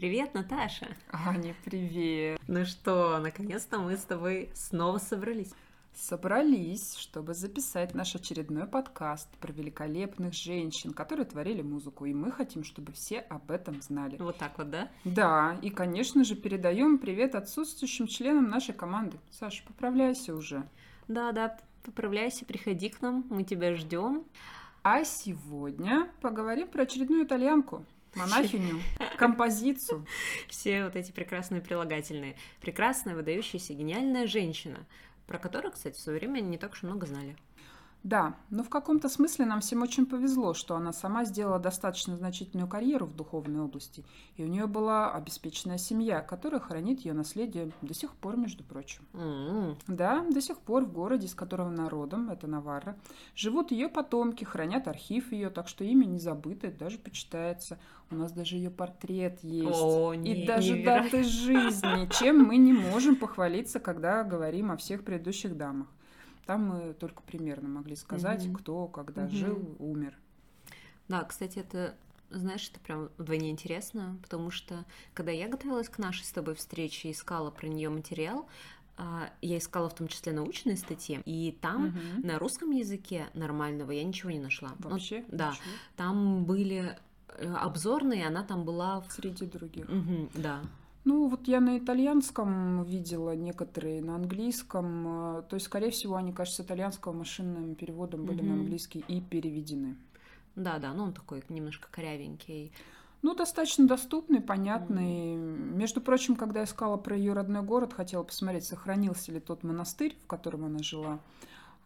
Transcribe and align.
Привет, 0.00 0.32
Наташа. 0.32 0.88
Аня, 1.12 1.54
привет. 1.62 2.40
Ну 2.48 2.64
что, 2.64 3.18
наконец-то 3.18 3.78
мы 3.80 3.98
с 3.98 4.02
тобой 4.02 4.48
снова 4.54 4.96
собрались. 4.96 5.52
Собрались, 5.94 6.96
чтобы 6.96 7.34
записать 7.34 7.94
наш 7.94 8.16
очередной 8.16 8.66
подкаст 8.66 9.28
про 9.36 9.52
великолепных 9.52 10.32
женщин, 10.32 10.94
которые 10.94 11.26
творили 11.26 11.60
музыку, 11.60 12.06
и 12.06 12.14
мы 12.14 12.32
хотим, 12.32 12.64
чтобы 12.64 12.92
все 12.92 13.18
об 13.18 13.50
этом 13.50 13.82
знали. 13.82 14.16
Вот 14.16 14.38
так 14.38 14.56
вот, 14.56 14.70
да? 14.70 14.88
Да, 15.04 15.58
и, 15.60 15.68
конечно 15.68 16.24
же, 16.24 16.34
передаем 16.34 16.96
привет 16.96 17.34
отсутствующим 17.34 18.06
членам 18.06 18.48
нашей 18.48 18.72
команды. 18.72 19.18
Саша, 19.30 19.62
поправляйся 19.66 20.34
уже. 20.34 20.66
Да, 21.08 21.32
да, 21.32 21.58
поправляйся, 21.84 22.46
приходи 22.46 22.88
к 22.88 23.02
нам, 23.02 23.26
мы 23.28 23.44
тебя 23.44 23.74
ждем. 23.74 24.24
А 24.82 25.04
сегодня 25.04 26.08
поговорим 26.22 26.68
про 26.68 26.84
очередную 26.84 27.26
итальянку 27.26 27.84
монахиню, 28.14 28.80
композицию. 29.16 30.06
Все 30.48 30.84
вот 30.84 30.96
эти 30.96 31.12
прекрасные 31.12 31.60
прилагательные. 31.60 32.36
Прекрасная, 32.60 33.14
выдающаяся, 33.14 33.74
гениальная 33.74 34.26
женщина, 34.26 34.86
про 35.26 35.38
которую, 35.38 35.72
кстати, 35.72 35.96
в 35.96 36.00
свое 36.00 36.18
время 36.18 36.40
не 36.40 36.58
так 36.58 36.72
уж 36.72 36.82
много 36.82 37.06
знали. 37.06 37.36
Да, 38.02 38.36
но 38.48 38.62
в 38.62 38.70
каком-то 38.70 39.08
смысле 39.08 39.44
нам 39.44 39.60
всем 39.60 39.82
очень 39.82 40.06
повезло, 40.06 40.54
что 40.54 40.74
она 40.74 40.92
сама 40.92 41.24
сделала 41.24 41.58
достаточно 41.58 42.16
значительную 42.16 42.66
карьеру 42.66 43.06
в 43.06 43.14
духовной 43.14 43.60
области, 43.60 44.04
и 44.36 44.44
у 44.44 44.46
нее 44.46 44.66
была 44.66 45.12
обеспеченная 45.12 45.76
семья, 45.76 46.22
которая 46.22 46.60
хранит 46.60 47.00
ее 47.00 47.12
наследие 47.12 47.72
до 47.82 47.92
сих 47.92 48.14
пор, 48.14 48.38
между 48.38 48.64
прочим. 48.64 49.02
Mm-hmm. 49.12 49.76
Да, 49.88 50.24
до 50.30 50.40
сих 50.40 50.58
пор 50.58 50.84
в 50.84 50.92
городе, 50.92 51.26
из 51.26 51.34
которого 51.34 51.68
народом, 51.68 52.30
это 52.30 52.46
Наварра, 52.46 52.96
живут 53.34 53.70
ее 53.70 53.88
потомки, 53.88 54.44
хранят 54.44 54.88
архив 54.88 55.32
ее, 55.32 55.50
так 55.50 55.68
что 55.68 55.84
имя 55.84 56.06
не 56.06 56.18
забыто, 56.18 56.70
даже 56.70 56.98
почитается. 56.98 57.78
У 58.10 58.16
нас 58.16 58.32
даже 58.32 58.56
ее 58.56 58.70
портрет 58.70 59.38
есть. 59.42 59.78
О, 59.80 60.12
и 60.14 60.18
не, 60.18 60.46
даже 60.46 60.72
невероятно. 60.72 61.10
даты 61.10 61.22
жизни, 61.28 62.08
чем 62.18 62.44
мы 62.44 62.56
не 62.56 62.72
можем 62.72 63.14
похвалиться, 63.14 63.78
когда 63.78 64.24
говорим 64.24 64.72
о 64.72 64.76
всех 64.76 65.04
предыдущих 65.04 65.56
дамах. 65.56 65.86
Там 66.46 66.64
мы 66.66 66.94
только 66.94 67.22
примерно 67.22 67.68
могли 67.68 67.96
сказать, 67.96 68.44
Мгм. 68.44 68.54
кто, 68.56 68.86
когда 68.88 69.22
Мгм. 69.22 69.30
жил, 69.30 69.76
умер. 69.78 70.16
Да, 71.08 71.24
кстати, 71.24 71.58
это, 71.58 71.96
знаешь, 72.30 72.68
это 72.70 72.80
прям 72.80 73.08
вдвойне 73.18 73.50
интересно, 73.50 74.16
потому 74.22 74.50
что, 74.50 74.84
когда 75.14 75.32
я 75.32 75.48
готовилась 75.48 75.88
к 75.88 75.98
нашей 75.98 76.24
с 76.24 76.30
тобой 76.32 76.54
встрече 76.54 77.08
и 77.08 77.12
искала 77.12 77.50
про 77.50 77.66
нее 77.68 77.88
материал, 77.90 78.46
а, 78.96 79.30
я 79.40 79.58
искала 79.58 79.88
в 79.88 79.94
том 79.94 80.08
числе 80.08 80.32
научные 80.32 80.76
статьи, 80.76 81.20
и 81.24 81.56
там 81.60 81.86
Мгм. 81.86 82.20
на 82.22 82.38
русском 82.38 82.70
языке 82.70 83.28
нормального 83.34 83.92
я 83.92 84.04
ничего 84.04 84.30
не 84.30 84.38
нашла. 84.40 84.72
Ну, 84.78 84.90
Вообще? 84.90 85.24
да. 85.28 85.50
ничего. 85.52 85.64
там 85.96 86.44
были 86.44 86.98
э, 87.28 87.54
обзорные, 87.54 88.26
она 88.26 88.44
там 88.44 88.64
была 88.64 89.00
в... 89.00 89.10
Среди 89.10 89.46
других. 89.46 89.88
Мгм, 89.88 90.28
да. 90.34 90.60
Ну, 91.04 91.28
вот 91.28 91.48
я 91.48 91.60
на 91.60 91.78
итальянском 91.78 92.82
видела 92.84 93.34
некоторые, 93.34 94.02
на 94.02 94.16
английском. 94.16 95.38
э, 95.38 95.42
То 95.48 95.54
есть, 95.54 95.66
скорее 95.66 95.90
всего, 95.90 96.16
они, 96.16 96.32
кажется, 96.32 96.62
итальянского 96.62 97.12
машинным 97.12 97.74
переводом 97.74 98.24
были 98.24 98.42
на 98.42 98.52
Мгм. 98.52 98.60
английский 98.60 99.04
и 99.08 99.20
переведены. 99.20 99.96
Да, 100.56 100.78
да, 100.78 100.92
ну 100.92 101.04
он 101.04 101.12
такой 101.12 101.42
немножко 101.48 101.88
корявенький. 101.90 102.72
Ну, 103.22 103.34
достаточно 103.34 103.86
доступный, 103.86 104.40
понятный. 104.40 105.36
Между 105.36 106.00
прочим, 106.00 106.36
когда 106.36 106.60
я 106.60 106.64
искала 106.64 106.96
про 106.96 107.16
ее 107.16 107.32
родной 107.34 107.62
город, 107.62 107.92
хотела 107.92 108.22
посмотреть, 108.22 108.64
сохранился 108.64 109.32
ли 109.32 109.40
тот 109.40 109.62
монастырь, 109.62 110.16
в 110.22 110.26
котором 110.26 110.64
она 110.64 110.82
жила. 110.82 111.18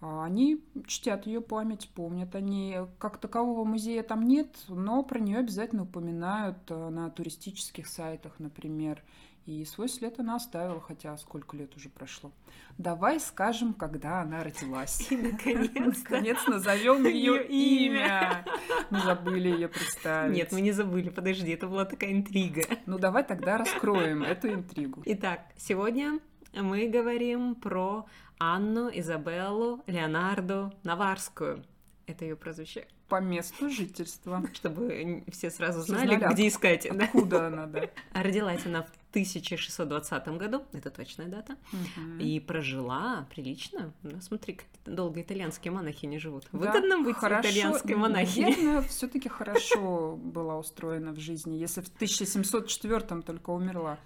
Они 0.06 0.62
чтят 0.86 1.26
ее 1.26 1.40
память, 1.40 1.88
помнят 1.94 2.34
они. 2.34 2.76
Как 2.98 3.16
такового 3.16 3.64
музея 3.64 4.02
там 4.02 4.28
нет, 4.28 4.54
но 4.68 5.02
про 5.02 5.18
нее 5.18 5.38
обязательно 5.38 5.84
упоминают 5.84 6.58
э, 6.68 6.88
на 6.90 7.08
туристических 7.08 7.86
сайтах, 7.86 8.34
например. 8.38 9.02
И 9.46 9.64
свой 9.64 9.88
след 9.88 10.20
она 10.20 10.36
оставила, 10.36 10.80
хотя 10.80 11.16
сколько 11.16 11.56
лет 11.56 11.74
уже 11.76 11.88
прошло. 11.88 12.32
Давай 12.76 13.18
скажем, 13.18 13.72
когда 13.72 14.20
она 14.20 14.44
родилась. 14.44 15.10
И 15.10 15.16
наконец-то. 15.16 16.12
Наконец 16.12 16.46
назовем 16.46 17.06
ее 17.06 17.46
имя. 17.46 18.44
Мы 18.90 19.00
забыли 19.00 19.48
ее 19.48 19.68
представить. 19.68 20.36
Нет, 20.36 20.52
мы 20.52 20.60
не 20.60 20.72
забыли, 20.72 21.08
подожди, 21.08 21.50
это 21.50 21.66
была 21.66 21.86
такая 21.86 22.12
интрига. 22.12 22.62
Ну 22.84 22.98
давай 22.98 23.24
тогда 23.24 23.56
раскроем 23.56 24.22
эту 24.22 24.52
интригу. 24.52 25.02
Итак, 25.06 25.40
сегодня 25.56 26.20
мы 26.52 26.88
говорим 26.88 27.54
про 27.54 28.06
Анну 28.38 28.90
Изабеллу 28.92 29.82
Леонарду 29.86 30.72
Наварскую. 30.82 31.64
Это 32.06 32.24
ее 32.24 32.36
прозвище, 32.36 32.86
По 33.08 33.20
месту 33.20 33.70
жительства. 33.70 34.42
чтобы 34.52 35.24
все 35.32 35.50
сразу 35.50 35.80
знали, 35.82 36.16
где 36.32 36.48
искать. 36.48 36.86
да. 36.92 37.04
Откуда 37.04 37.46
она, 37.46 37.66
да? 37.66 37.88
Родилась 38.12 38.66
она 38.66 38.82
в 38.82 38.88
1620 39.14 40.28
году, 40.38 40.64
это 40.72 40.90
точная 40.90 41.28
дата, 41.28 41.56
Мгм. 41.72 42.18
и 42.18 42.40
прожила 42.40 43.26
прилично. 43.30 43.92
Ну, 44.02 44.20
смотри, 44.20 44.54
как 44.54 44.66
долго 44.94 45.20
итальянские 45.20 45.72
монахи 45.72 46.06
не 46.06 46.18
живут. 46.18 46.44
Да, 46.52 46.58
Выгодно 46.58 46.98
быть 47.02 47.16
хорошо, 47.16 47.48
итальянской 47.48 47.94
монахиней. 47.94 48.50
Наверное, 48.56 48.82
все-таки 48.82 49.28
хорошо 49.28 50.16
была 50.16 50.58
устроена 50.58 51.12
в 51.12 51.20
жизни, 51.20 51.56
если 51.56 51.80
в 51.80 51.88
1704 51.88 53.22
только 53.22 53.50
умерла. 53.50 53.98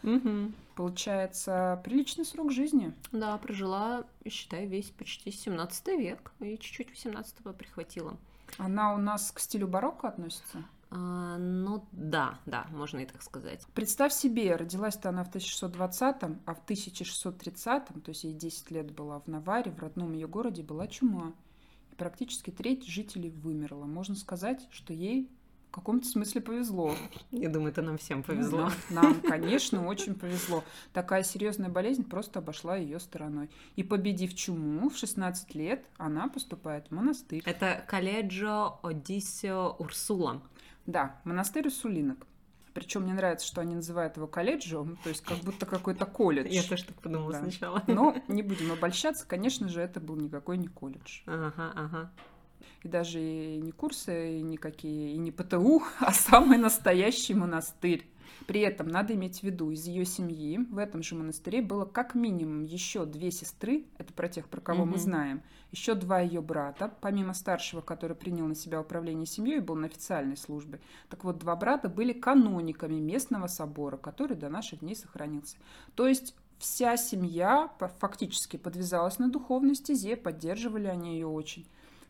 Получается, 0.75 1.81
приличный 1.85 2.25
срок 2.25 2.53
жизни. 2.53 2.93
Да, 3.11 3.37
прожила, 3.39 4.05
считай, 4.29 4.67
весь 4.67 4.91
почти 4.91 5.33
17 5.33 5.89
век, 5.99 6.31
и 6.41 6.57
чуть-чуть 6.59 6.91
18 6.91 7.35
прихватила. 7.57 8.17
Она 8.59 8.95
у 8.95 8.99
нас 8.99 9.33
к 9.33 9.41
стилю 9.41 9.67
барокко 9.67 10.09
относится. 10.09 10.65
А, 10.91 11.37
ну 11.37 11.87
да, 11.93 12.39
да, 12.47 12.67
можно 12.71 13.01
и 13.01 13.07
так 13.07 13.23
сказать. 13.23 13.67
Представь 13.75 14.13
себе, 14.13 14.57
родилась-то 14.57 15.11
она 15.11 15.25
в 15.25 15.35
1620-м, 15.35 16.41
а 16.47 16.55
в 16.55 16.65
1630-м, 16.67 18.01
то 18.01 18.09
есть 18.09 18.25
ей 18.25 18.33
10 18.33 18.71
лет 18.71 18.91
была 18.93 19.21
в 19.21 19.27
Наваре, 19.27 19.71
в 19.71 19.79
родном 19.79 20.15
ее 20.15 20.27
городе, 20.27 20.63
была 20.63 20.87
чума. 20.87 21.35
И 21.93 21.95
практически 21.95 22.51
треть 22.51 22.87
жителей 22.87 23.31
вымерла. 23.31 23.85
Можно 23.85 24.15
сказать, 24.15 24.67
что 24.71 24.95
ей 24.95 25.31
в 25.69 25.71
каком-то 25.71 26.09
смысле 26.09 26.41
повезло. 26.41 26.95
Я 27.31 27.51
думаю, 27.51 27.71
это 27.71 27.83
нам 27.83 27.99
всем 27.99 28.23
повезло. 28.23 28.71
Нам, 28.89 29.05
нам, 29.05 29.21
конечно, 29.21 29.87
очень 29.87 30.15
повезло. 30.15 30.65
Такая 30.95 31.23
серьезная 31.23 31.69
болезнь 31.69 32.05
просто 32.05 32.39
обошла 32.39 32.77
ее 32.77 32.99
стороной. 32.99 33.51
И 33.77 33.83
победив 33.83 34.35
чуму 34.35 34.89
в 34.89 34.97
16 34.97 35.55
лет, 35.55 35.85
она 35.99 36.29
поступает 36.29 36.89
в 36.89 36.93
монастырь. 36.93 37.43
Это 37.45 37.85
колледжо 37.87 38.79
Одиссио 38.83 39.77
Урсула. 39.79 40.41
Да, 40.89 41.21
монастырь 41.25 41.69
Усулинок. 41.69 42.27
Причем 42.73 43.03
мне 43.03 43.13
нравится, 43.13 43.47
что 43.47 43.61
они 43.61 43.75
называют 43.75 44.17
его 44.17 44.27
колледжиум, 44.27 44.97
то 45.03 45.11
есть 45.11 45.23
как 45.23 45.37
будто 45.39 45.67
какой-то 45.67 46.07
колледж. 46.07 46.49
Я 46.49 46.63
тоже 46.63 46.85
так 46.85 46.97
подумала 46.97 47.33
Да. 47.33 47.41
сначала. 47.41 47.83
Но 47.87 48.17
не 48.29 48.43
будем 48.43 48.73
обольщаться, 48.73 49.27
конечно 49.27 49.69
же, 49.69 49.83
это 49.83 50.01
был 50.01 50.17
никакой 50.17 50.57
не 50.57 50.69
колледж. 50.69 51.21
Ага, 51.27 51.73
ага. 51.75 52.11
И 52.83 52.89
даже 52.89 53.21
и 53.21 53.61
не 53.61 53.71
курсы, 53.71 54.39
и 54.39 54.43
никакие, 54.43 55.13
и 55.13 55.19
не 55.19 55.31
ПТУ, 55.31 55.83
а 56.01 56.11
самый 56.13 56.57
настоящий 56.57 57.35
монастырь. 57.35 58.09
При 58.47 58.61
этом 58.61 58.89
надо 58.89 59.15
иметь 59.15 59.41
в 59.41 59.43
виду, 59.43 59.71
из 59.71 59.87
ее 59.87 60.05
семьи 60.05 60.59
в 60.59 60.79
этом 60.79 61.03
же 61.03 61.15
монастыре 61.15 61.63
было 61.63 61.85
как 61.85 62.15
минимум 62.15 62.65
еще 62.65 63.05
две 63.05 63.31
сестры, 63.31 63.85
это 63.99 64.13
про 64.13 64.29
тех, 64.29 64.49
про 64.49 64.61
кого 64.61 64.85
мы 64.85 64.93
Мгм. 64.93 64.99
знаем, 65.01 65.43
еще 65.71 65.95
два 65.95 66.21
ее 66.21 66.41
брата, 66.41 66.93
помимо 67.01 67.35
старшего, 67.35 67.81
который 67.81 68.17
принял 68.17 68.47
на 68.47 68.55
себя 68.55 68.81
управление 68.81 69.27
семьей 69.27 69.59
и 69.59 69.61
был 69.61 69.75
на 69.75 69.87
официальной 69.87 70.37
службе. 70.37 70.81
Так 71.11 71.25
вот, 71.25 71.39
два 71.39 71.57
брата 71.57 71.89
были 71.89 72.13
канониками 72.13 72.95
местного 73.01 73.47
собора, 73.49 73.97
который 73.97 74.37
до 74.37 74.49
наших 74.49 74.81
дней 74.81 74.97
сохранился. 74.97 75.57
То 75.95 76.07
есть 76.09 76.35
вся 76.59 76.97
семья 76.97 77.71
фактически 77.99 78.57
подвязалась 78.57 79.19
на 79.19 79.29
духовной 79.31 79.75
стезе, 79.75 80.17
поддерживали 80.17 80.87
они 80.87 81.13
ее 81.15 81.27
очень. 81.27 81.67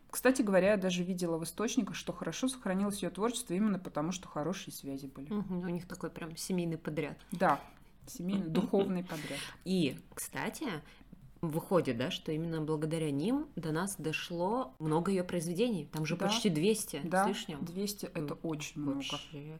Кстати 0.09 0.41
говоря, 0.41 0.71
я 0.71 0.77
даже 0.77 1.03
видела 1.03 1.37
в 1.37 1.43
источниках, 1.43 1.95
что 1.95 2.13
хорошо 2.13 2.47
сохранилось 2.47 3.03
ее 3.03 3.09
творчество 3.09 3.53
именно 3.53 3.79
потому, 3.79 4.11
что 4.11 4.27
хорошие 4.27 4.73
связи 4.73 5.05
были. 5.07 5.31
Мгм, 5.31 5.59
У 5.65 5.69
них 5.69 5.87
такой 5.87 6.09
прям 6.09 6.35
семейный 6.35 6.77
подряд. 6.77 7.17
Да, 7.31 7.59
семейный, 8.07 8.47
духовный 8.47 9.03
подряд. 9.03 9.39
И, 9.65 9.99
кстати, 10.15 10.65
выходит, 11.41 11.97
да, 11.97 12.11
что 12.11 12.31
именно 12.31 12.61
благодаря 12.61 13.11
ним 13.11 13.47
до 13.55 13.71
нас 13.71 13.95
дошло 13.97 14.73
много 14.79 15.11
ее 15.11 15.23
произведений. 15.23 15.87
Там 15.91 16.05
же 16.05 16.15
Да. 16.17 16.25
почти 16.27 16.49
200 16.49 17.01
Да, 17.03 17.25
с 17.25 17.27
лишним. 17.27 17.63
200 17.63 18.05
это 18.07 18.33
очень 18.43 18.81
много. 18.81 18.97
Вообще. 18.97 19.59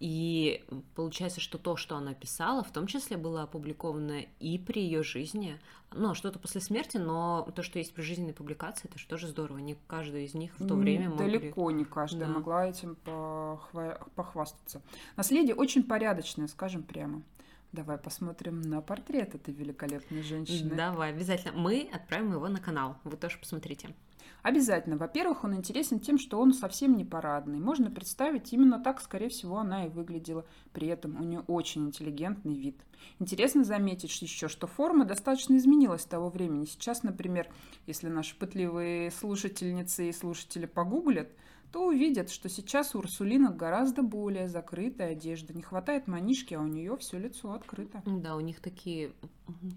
И 0.00 0.64
получается, 0.94 1.40
что 1.40 1.58
то, 1.58 1.76
что 1.76 1.96
она 1.96 2.14
писала, 2.14 2.62
в 2.64 2.72
том 2.72 2.86
числе 2.86 3.16
было 3.16 3.42
опубликовано 3.42 4.22
и 4.40 4.58
при 4.58 4.82
ее 4.82 5.02
жизни, 5.02 5.58
ну, 5.92 6.10
а 6.10 6.14
что-то 6.14 6.38
после 6.38 6.60
смерти, 6.60 6.96
но 6.98 7.48
то, 7.54 7.62
что 7.62 7.78
есть 7.78 7.92
при 7.94 8.02
жизненной 8.02 8.32
публикации, 8.32 8.88
это 8.88 8.98
же 8.98 9.06
тоже 9.06 9.26
здорово. 9.28 9.58
Не 9.58 9.76
каждая 9.86 10.22
из 10.22 10.34
них 10.34 10.52
в 10.58 10.66
то 10.66 10.74
время 10.74 11.10
могли... 11.10 11.38
Далеко 11.38 11.70
не 11.70 11.84
каждая 11.84 12.28
Да. 12.28 12.34
могла 12.34 12.66
этим 12.68 12.96
похва- 13.04 14.00
похвастаться. 14.14 14.82
Наследие 15.16 15.54
очень 15.54 15.82
порядочное, 15.82 16.46
скажем 16.48 16.82
прямо. 16.82 17.22
Давай 17.72 17.98
посмотрим 17.98 18.62
на 18.62 18.80
портрет 18.80 19.34
этой 19.34 19.54
великолепной 19.54 20.22
женщины. 20.22 20.74
Давай, 20.74 21.10
обязательно. 21.10 21.52
Мы 21.56 21.88
отправим 21.92 22.32
его 22.32 22.48
на 22.48 22.58
канал. 22.58 22.96
Вы 23.04 23.16
тоже 23.16 23.38
посмотрите. 23.38 23.94
Обязательно. 24.42 24.96
Во-первых, 24.96 25.44
он 25.44 25.54
интересен 25.54 26.00
тем, 26.00 26.18
что 26.18 26.40
он 26.40 26.52
совсем 26.52 26.96
не 26.96 27.04
парадный. 27.04 27.60
Можно 27.60 27.90
представить, 27.90 28.52
именно 28.52 28.82
так, 28.82 29.00
скорее 29.00 29.28
всего, 29.28 29.58
она 29.58 29.86
и 29.86 29.88
выглядела. 29.88 30.46
При 30.72 30.88
этом 30.88 31.20
у 31.20 31.24
нее 31.24 31.44
очень 31.46 31.86
интеллигентный 31.86 32.54
вид. 32.54 32.76
Интересно 33.18 33.64
заметить 33.64 34.20
еще, 34.22 34.48
что 34.48 34.66
форма 34.66 35.04
достаточно 35.04 35.56
изменилась 35.56 36.02
с 36.02 36.06
того 36.06 36.30
времени. 36.30 36.64
Сейчас, 36.64 37.02
например, 37.02 37.48
если 37.86 38.08
наши 38.08 38.34
пытливые 38.34 39.10
слушательницы 39.10 40.08
и 40.08 40.12
слушатели 40.12 40.66
погуглят, 40.66 41.30
то 41.72 41.86
увидят, 41.86 42.30
что 42.30 42.48
сейчас 42.48 42.94
у 42.94 42.98
Урсулинок 42.98 43.56
гораздо 43.56 44.02
более 44.02 44.48
закрытая 44.48 45.12
одежда. 45.12 45.54
Не 45.54 45.62
хватает 45.62 46.08
манишки, 46.08 46.54
а 46.54 46.60
у 46.60 46.66
нее 46.66 46.96
все 46.96 47.18
лицо 47.18 47.52
открыто. 47.52 48.02
Да, 48.04 48.36
у 48.36 48.40
них 48.40 48.60
такие 48.60 49.12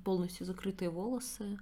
полностью 0.04 0.46
закрытые 0.46 0.90
волосы. 0.90 1.58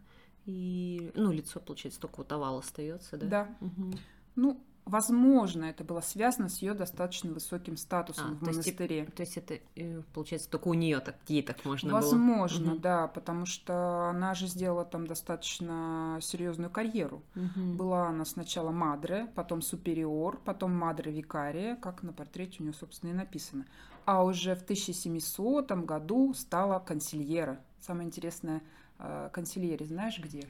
И, 0.45 1.11
ну, 1.15 1.31
лицо, 1.31 1.59
получается, 1.59 1.99
только 1.99 2.17
вот 2.17 2.31
овал 2.31 2.59
остается, 2.59 3.17
да? 3.17 3.27
Да. 3.27 3.57
Угу. 3.65 3.91
Ну, 4.35 4.63
Возможно, 4.85 5.65
это 5.65 5.83
было 5.83 6.01
связано 6.01 6.49
с 6.49 6.61
ее 6.61 6.73
достаточно 6.73 7.31
высоким 7.31 7.77
статусом 7.77 8.31
а, 8.31 8.35
в 8.35 8.41
монастыре. 8.41 8.99
Есть, 8.99 9.13
то 9.13 9.21
есть 9.21 9.37
это, 9.37 9.59
э, 9.75 10.01
получается, 10.13 10.49
только 10.49 10.67
у 10.69 10.73
нее 10.73 10.99
так, 10.99 11.15
ей 11.27 11.43
так 11.43 11.63
можно 11.65 11.93
Возможно, 11.93 12.71
было. 12.71 12.79
да, 12.79 13.07
потому 13.07 13.45
что 13.45 14.09
она 14.09 14.33
же 14.33 14.47
сделала 14.47 14.83
там 14.83 15.05
достаточно 15.05 16.17
серьезную 16.21 16.71
карьеру. 16.71 17.21
Угу. 17.35 17.73
Была 17.75 18.07
она 18.07 18.25
сначала 18.25 18.71
мадре, 18.71 19.27
потом 19.35 19.61
супериор, 19.61 20.39
потом 20.43 20.73
мадре 20.73 21.11
викария, 21.11 21.75
как 21.75 22.01
на 22.01 22.11
портрете 22.11 22.57
у 22.59 22.63
нее, 22.63 22.73
собственно, 22.73 23.11
и 23.11 23.13
написано. 23.13 23.65
А 24.05 24.23
уже 24.23 24.55
в 24.55 24.63
1700 24.63 25.71
году 25.85 26.33
стала 26.33 26.79
консильера. 26.79 27.59
Самое 27.79 28.07
интересное, 28.07 28.63
э, 28.97 29.29
консильере 29.31 29.85
знаешь 29.85 30.19
где? 30.19 30.49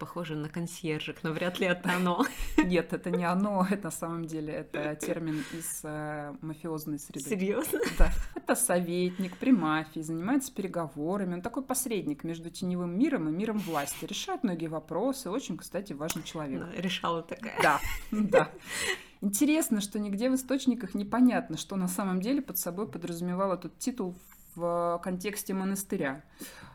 Похоже 0.00 0.34
на 0.34 0.48
консьержек, 0.48 1.22
но 1.22 1.30
вряд 1.30 1.60
ли 1.60 1.66
это 1.66 1.92
оно. 1.94 2.24
Нет, 2.56 2.92
это 2.92 3.10
не 3.10 3.24
оно, 3.24 3.66
это 3.70 3.84
на 3.84 3.90
самом 3.90 4.24
деле 4.24 4.52
это 4.52 4.96
термин 4.96 5.44
из 5.52 5.80
э, 5.84 6.34
мафиозной 6.40 6.98
среды. 6.98 7.28
Серьезно? 7.28 7.78
Да. 7.98 8.10
Это 8.34 8.54
советник 8.54 9.36
при 9.36 9.52
мафии, 9.52 10.00
занимается 10.00 10.54
переговорами. 10.54 11.34
Он 11.34 11.42
такой 11.42 11.62
посредник 11.62 12.24
между 12.24 12.48
теневым 12.48 12.98
миром 12.98 13.28
и 13.28 13.32
миром 13.32 13.58
власти. 13.58 14.06
Решает 14.06 14.42
многие 14.42 14.68
вопросы. 14.68 15.28
Очень, 15.28 15.58
кстати, 15.58 15.92
важный 15.92 16.22
человек. 16.22 16.60
Да, 16.60 16.80
решала 16.80 17.22
такая. 17.22 17.60
Да, 17.62 17.80
да. 18.10 18.50
Интересно, 19.20 19.82
что 19.82 19.98
нигде 19.98 20.30
в 20.30 20.34
источниках 20.34 20.94
непонятно, 20.94 21.58
что 21.58 21.76
на 21.76 21.88
самом 21.88 22.22
деле 22.22 22.40
под 22.40 22.56
собой 22.56 22.88
подразумевал 22.88 23.52
этот 23.52 23.78
титул 23.78 24.16
в 24.54 25.00
контексте 25.04 25.52
монастыря 25.52 26.22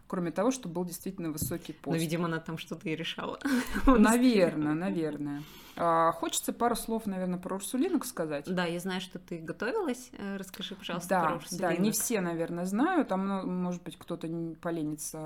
кроме 0.08 0.32
того, 0.32 0.52
что 0.52 0.70
был 0.70 0.86
действительно 0.86 1.32
высокий 1.32 1.74
пост. 1.74 1.96
Но, 1.96 2.02
видимо, 2.02 2.26
она 2.26 2.40
там 2.40 2.58
что-то 2.58 2.88
и 2.90 2.96
решала. 2.96 3.40
Наверное, 3.86 4.74
наверное. 4.74 5.44
А, 5.78 6.12
хочется 6.14 6.54
пару 6.54 6.76
слов, 6.76 7.06
наверное, 7.06 7.40
про 7.40 7.56
Урсулинок 7.56 8.06
сказать. 8.06 8.46
Да, 8.48 8.66
я 8.66 8.80
знаю, 8.80 9.02
что 9.02 9.20
ты 9.20 9.40
готовилась. 9.40 10.10
Э, 10.18 10.38
расскажи, 10.38 10.76
пожалуйста, 10.76 11.10
да, 11.10 11.24
про 11.26 11.36
Урсулинок. 11.36 11.76
Да, 11.76 11.82
не 11.82 11.92
все, 11.92 12.22
наверное, 12.22 12.66
знают. 12.66 13.10
Там, 13.10 13.28
ну, 13.28 13.46
может 13.46 13.84
быть, 13.84 13.98
кто-то 13.98 14.28
не 14.28 14.56
поленится 14.56 15.18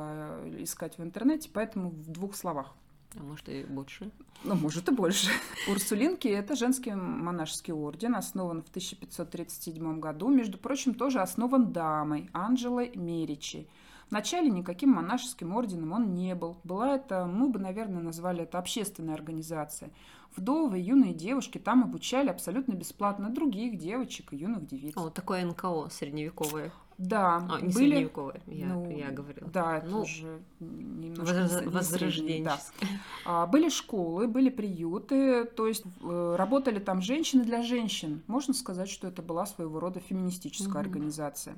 э, 0.43 0.63
искать 0.63 0.97
в 0.97 1.03
интернете, 1.03 1.49
поэтому 1.53 1.91
в 1.91 2.09
двух 2.09 2.35
словах. 2.35 2.73
А 3.15 3.23
может 3.23 3.47
и 3.49 3.63
больше? 3.63 4.11
Ну, 4.43 4.55
может 4.55 4.87
и 4.87 4.91
больше. 4.91 5.29
Урсулинки– 5.67 6.27
это 6.29 6.55
женский 6.55 6.93
монашеский 6.93 7.73
орден, 7.73 8.15
основан 8.15 8.63
в 8.63 8.69
1537 8.69 9.99
году. 9.99 10.29
Между 10.29 10.57
прочим, 10.57 10.93
тоже 10.93 11.19
основан 11.19 11.71
дамой 11.71 12.29
Анджелой 12.33 12.91
Меричи. 12.95 13.67
Вначале 14.09 14.50
никаким 14.50 14.89
монашеским 14.91 15.56
орденом 15.56 15.91
он 15.91 16.13
не 16.13 16.33
был. 16.35 16.57
Была 16.63 16.95
это, 16.95 17.25
мы 17.25 17.50
бы, 17.50 17.59
наверное, 17.59 18.01
назвали 18.01 18.44
это 18.44 18.57
общественная 18.57 19.13
организация. 19.13 19.91
Вдовы, 20.35 20.79
юные 20.79 21.13
девушки 21.13 21.57
там 21.57 21.83
обучали 21.83 22.29
абсолютно 22.29 22.73
бесплатно 22.73 23.29
других 23.29 23.77
девочек 23.77 24.33
и 24.33 24.38
юных 24.38 24.67
девиц. 24.67 24.95
О, 24.95 25.09
такое 25.09 25.45
НКО 25.45 25.89
средневековое. 25.91 26.71
Да, 27.00 27.38
а, 27.50 27.61
не 27.61 27.71
были... 27.71 27.71
средневековое, 27.71 28.41
я, 28.47 28.65
ну, 28.67 28.89
я 28.91 29.09
говорила. 29.09 29.50
Да, 29.50 29.77
это 29.77 29.88
ну, 29.88 30.01
уже 30.01 30.41
немножко 30.59 31.63
воз... 31.63 31.73
возрожденческое. 31.73 32.44
Да. 32.44 32.88
А, 33.25 33.47
были 33.47 33.69
школы, 33.69 34.27
были 34.27 34.50
приюты, 34.50 35.45
то 35.45 35.65
есть 35.65 35.85
э, 36.01 36.35
работали 36.38 36.79
там 36.79 37.01
женщины 37.01 37.45
для 37.45 37.63
женщин. 37.63 38.21
Можно 38.27 38.53
сказать, 38.53 38.89
что 38.89 39.07
это 39.07 39.21
была 39.21 39.45
своего 39.45 39.79
рода 39.79 40.01
феминистическая 40.01 40.73
угу. 40.73 40.79
организация. 40.79 41.56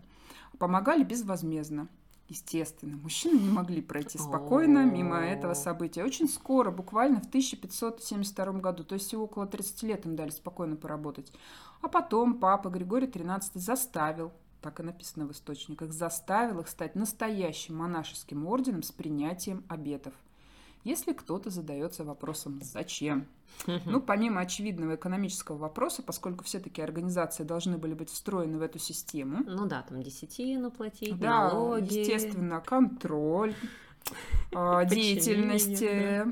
Помогали 0.59 1.03
безвозмездно. 1.03 1.87
Естественно, 2.31 2.95
мужчины 2.95 3.37
не 3.37 3.49
могли 3.49 3.81
пройти 3.81 4.17
спокойно 4.17 4.85
мимо 4.85 5.17
этого 5.17 5.53
события. 5.53 6.05
Очень 6.05 6.29
скоро, 6.29 6.71
буквально 6.71 7.19
в 7.19 7.25
1572 7.25 8.53
году, 8.53 8.85
то 8.85 8.93
есть 8.93 9.07
всего 9.07 9.25
около 9.25 9.45
30 9.45 9.83
лет 9.83 10.05
им 10.05 10.15
дали 10.15 10.29
спокойно 10.29 10.77
поработать. 10.77 11.29
А 11.81 11.89
потом 11.89 12.35
папа 12.35 12.69
Григорий 12.69 13.07
XIII 13.07 13.41
заставил, 13.55 14.31
так 14.61 14.79
и 14.79 14.83
написано 14.83 15.25
в 15.25 15.33
источниках, 15.33 15.91
заставил 15.91 16.61
их 16.61 16.69
стать 16.69 16.95
настоящим 16.95 17.75
монашеским 17.75 18.47
орденом 18.47 18.83
с 18.83 18.93
принятием 18.93 19.65
обетов– 19.67 20.13
если 20.83 21.13
кто-то 21.13 21.49
задается 21.49 22.03
вопросом 22.03 22.59
«зачем?», 22.61 23.27
ну, 23.65 24.01
помимо 24.01 24.41
очевидного 24.41 24.95
экономического 24.95 25.57
вопроса, 25.57 26.01
поскольку 26.01 26.43
все 26.43 26.59
такие 26.59 26.83
организации 26.83 27.43
должны 27.43 27.77
были 27.77 27.93
быть 27.93 28.09
встроены 28.09 28.57
в 28.57 28.61
эту 28.61 28.79
систему. 28.79 29.43
Ну 29.45 29.67
да, 29.67 29.83
там 29.83 30.01
десятину 30.01 30.71
платить, 30.71 31.19
да, 31.19 31.49
налоги. 31.49 31.99
естественно, 31.99 32.61
контроль, 32.61 33.53
а, 34.53 34.85
деятельности. 34.85 36.25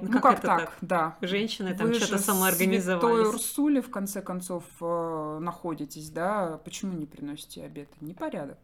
Ну, 0.00 0.10
как, 0.10 0.22
как 0.22 0.40
так? 0.40 0.60
так? 0.60 0.78
Да. 0.80 1.16
Женщины 1.20 1.74
там 1.74 1.94
что-то 1.94 2.18
самоорганизовались. 2.18 3.26
Вы 3.26 3.28
Урсуле, 3.28 3.80
в 3.80 3.90
конце 3.90 4.22
концов, 4.22 4.64
э, 4.80 5.38
находитесь, 5.40 6.10
да? 6.10 6.58
Почему 6.64 6.94
не 6.94 7.06
приносите 7.06 7.64
обеды? 7.64 7.90
Непорядок. 8.00 8.58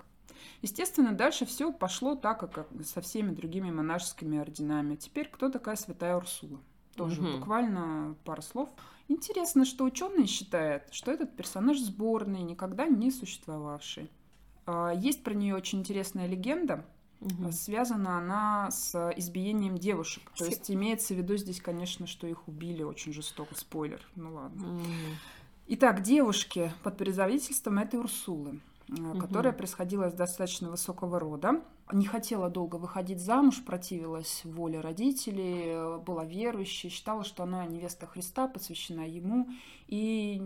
Естественно, 0.63 1.13
дальше 1.13 1.47
все 1.47 1.73
пошло 1.73 2.15
так, 2.15 2.41
как 2.53 2.69
со 2.85 3.01
всеми 3.01 3.33
другими 3.33 3.71
монашескими 3.71 4.39
орденами. 4.39 4.97
Теперь 4.97 5.29
кто 5.29 5.49
такая 5.49 5.77
святая 5.77 6.17
Урсула? 6.17 6.61
Тоже 6.95 7.23
угу. 7.23 7.39
буквально 7.39 8.15
пару 8.25 8.43
слов. 8.43 8.69
Интересно, 9.09 9.65
что 9.65 9.85
ученые 9.85 10.27
считают, 10.27 10.85
что 10.93 11.11
этот 11.11 11.35
персонаж 11.35 11.79
сборный, 11.79 12.43
никогда 12.43 12.87
не 12.87 13.11
существовавший. 13.11 14.11
А, 14.67 14.93
есть 14.95 15.25
про 15.25 15.35
нее 15.35 15.55
очень 15.55 15.81
интересная 15.81 16.27
легенда. 16.27 16.85
Угу. 17.21 17.53
Связана 17.53 18.19
она 18.19 18.71
с 18.71 18.95
избиением 19.17 19.79
девушек. 19.79 20.31
То 20.37 20.45
есть 20.45 20.71
имеется 20.71 21.15
в 21.15 21.19
виду 21.19 21.37
здесь, 21.37 21.61
конечно, 21.61 22.07
что 22.07 22.27
их 22.27 22.49
убили 22.49 22.83
очень 22.83 23.13
жестоко. 23.13 23.55
Спойлер. 23.55 24.07
Ну 24.15 24.35
ладно. 24.35 24.75
Угу. 24.75 24.85
Итак, 25.69 26.03
девушки 26.03 26.73
под 26.83 26.97
предводительством 26.97 27.79
этой 27.79 28.01
Урсулы 28.01 28.61
угу. 28.91 29.19
которая 29.19 29.53
происходила 29.53 30.09
из 30.09 30.15
достаточно 30.15 30.71
высокого 30.71 31.19
рода. 31.19 31.63
Не 31.93 32.07
хотела 32.07 32.49
долго 32.49 32.77
выходить 32.77 33.21
замуж, 33.21 33.63
противилась 33.65 34.43
воле 34.45 34.81
родителей, 34.81 35.99
была 36.05 36.25
верующей, 36.25 36.89
считала, 36.89 37.25
что 37.25 37.43
она 37.43 37.67
невеста 37.67 38.07
Христа, 38.07 38.47
посвящена 38.47 39.09
ему, 39.09 39.49
и 39.89 40.41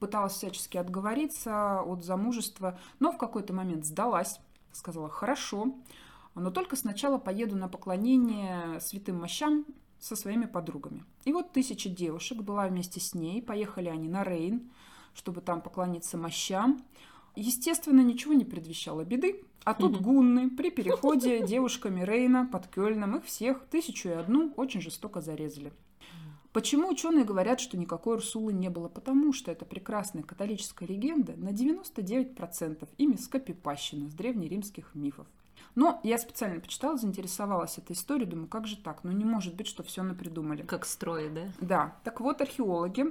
пыталась 0.00 0.32
всячески 0.32 0.78
отговориться 0.78 1.82
от 1.82 2.04
замужества, 2.04 2.78
но 3.00 3.12
в 3.12 3.18
какой-то 3.18 3.52
момент 3.52 3.84
сдалась, 3.84 4.40
сказала 4.72 5.08
«хорошо», 5.08 5.74
но 6.34 6.50
только 6.50 6.76
сначала 6.76 7.18
поеду 7.18 7.56
на 7.56 7.68
поклонение 7.68 8.80
святым 8.80 9.20
мощам 9.20 9.66
со 9.98 10.16
своими 10.16 10.46
подругами. 10.46 11.04
И 11.24 11.32
вот 11.32 11.52
тысяча 11.52 11.90
девушек 11.90 12.38
была 12.38 12.66
вместе 12.66 13.00
с 13.00 13.14
ней, 13.14 13.42
поехали 13.42 13.88
они 13.88 14.08
на 14.08 14.24
Рейн, 14.24 14.70
чтобы 15.14 15.42
там 15.42 15.60
поклониться 15.60 16.16
мощам. 16.16 16.82
Естественно, 17.34 18.00
ничего 18.00 18.34
не 18.34 18.44
предвещало 18.44 19.04
беды, 19.04 19.44
а 19.64 19.74
тут 19.74 20.00
гунны 20.00 20.50
при 20.50 20.70
переходе 20.72 21.46
девушками 21.46 22.04
Рейна 22.04 22.46
под 22.46 22.66
Кёльном 22.68 23.16
их 23.16 23.24
всех, 23.24 23.64
тысячу 23.70 24.10
и 24.10 24.12
одну, 24.12 24.52
очень 24.56 24.80
жестоко 24.80 25.20
зарезали. 25.20 25.72
Почему 26.52 26.90
ученые 26.90 27.24
говорят, 27.24 27.60
что 27.60 27.78
никакой 27.78 28.16
Урсулы 28.16 28.52
не 28.52 28.68
было? 28.68 28.88
Потому 28.88 29.32
что 29.32 29.50
это 29.50 29.64
прекрасная 29.64 30.22
католическая 30.22 30.86
легенда 30.86 31.34
на 31.36 31.48
99% 31.48 32.88
ими 32.98 33.16
скопипащена 33.16 34.10
с 34.10 34.12
древнеримских 34.12 34.94
мифов. 34.94 35.26
Но 35.74 36.00
я 36.02 36.18
специально 36.18 36.60
почитала, 36.60 36.98
заинтересовалась 36.98 37.78
этой 37.78 37.92
историей, 37.92 38.28
думаю, 38.28 38.48
как 38.48 38.66
же 38.66 38.76
так? 38.76 39.04
Ну 39.04 39.12
не 39.12 39.24
может 39.24 39.54
быть, 39.54 39.66
что 39.66 39.82
все 39.82 40.02
напридумали. 40.02 40.62
Как 40.62 40.84
строи, 40.84 41.30
да? 41.30 41.52
Да. 41.60 41.96
Так 42.04 42.20
вот, 42.20 42.42
археологи, 42.42 43.06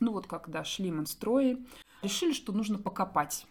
ну 0.00 0.12
вот 0.12 0.26
когда 0.26 0.64
шли 0.64 0.90
монстрои, 0.90 1.64
решили, 2.02 2.32
что 2.34 2.52
нужно 2.52 2.76
покопать 2.76 3.46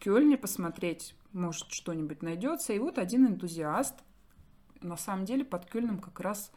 Кёльне, 0.00 0.36
посмотреть, 0.36 1.14
может, 1.32 1.70
что-нибудь 1.70 2.22
найдется. 2.22 2.72
И 2.72 2.78
вот 2.78 2.98
один 2.98 3.26
энтузиаст, 3.26 3.94
на 4.80 4.96
самом 4.96 5.26
деле 5.26 5.44
под 5.44 5.66
Кёльном 5.66 6.00
как 6.00 6.20
раз 6.20 6.50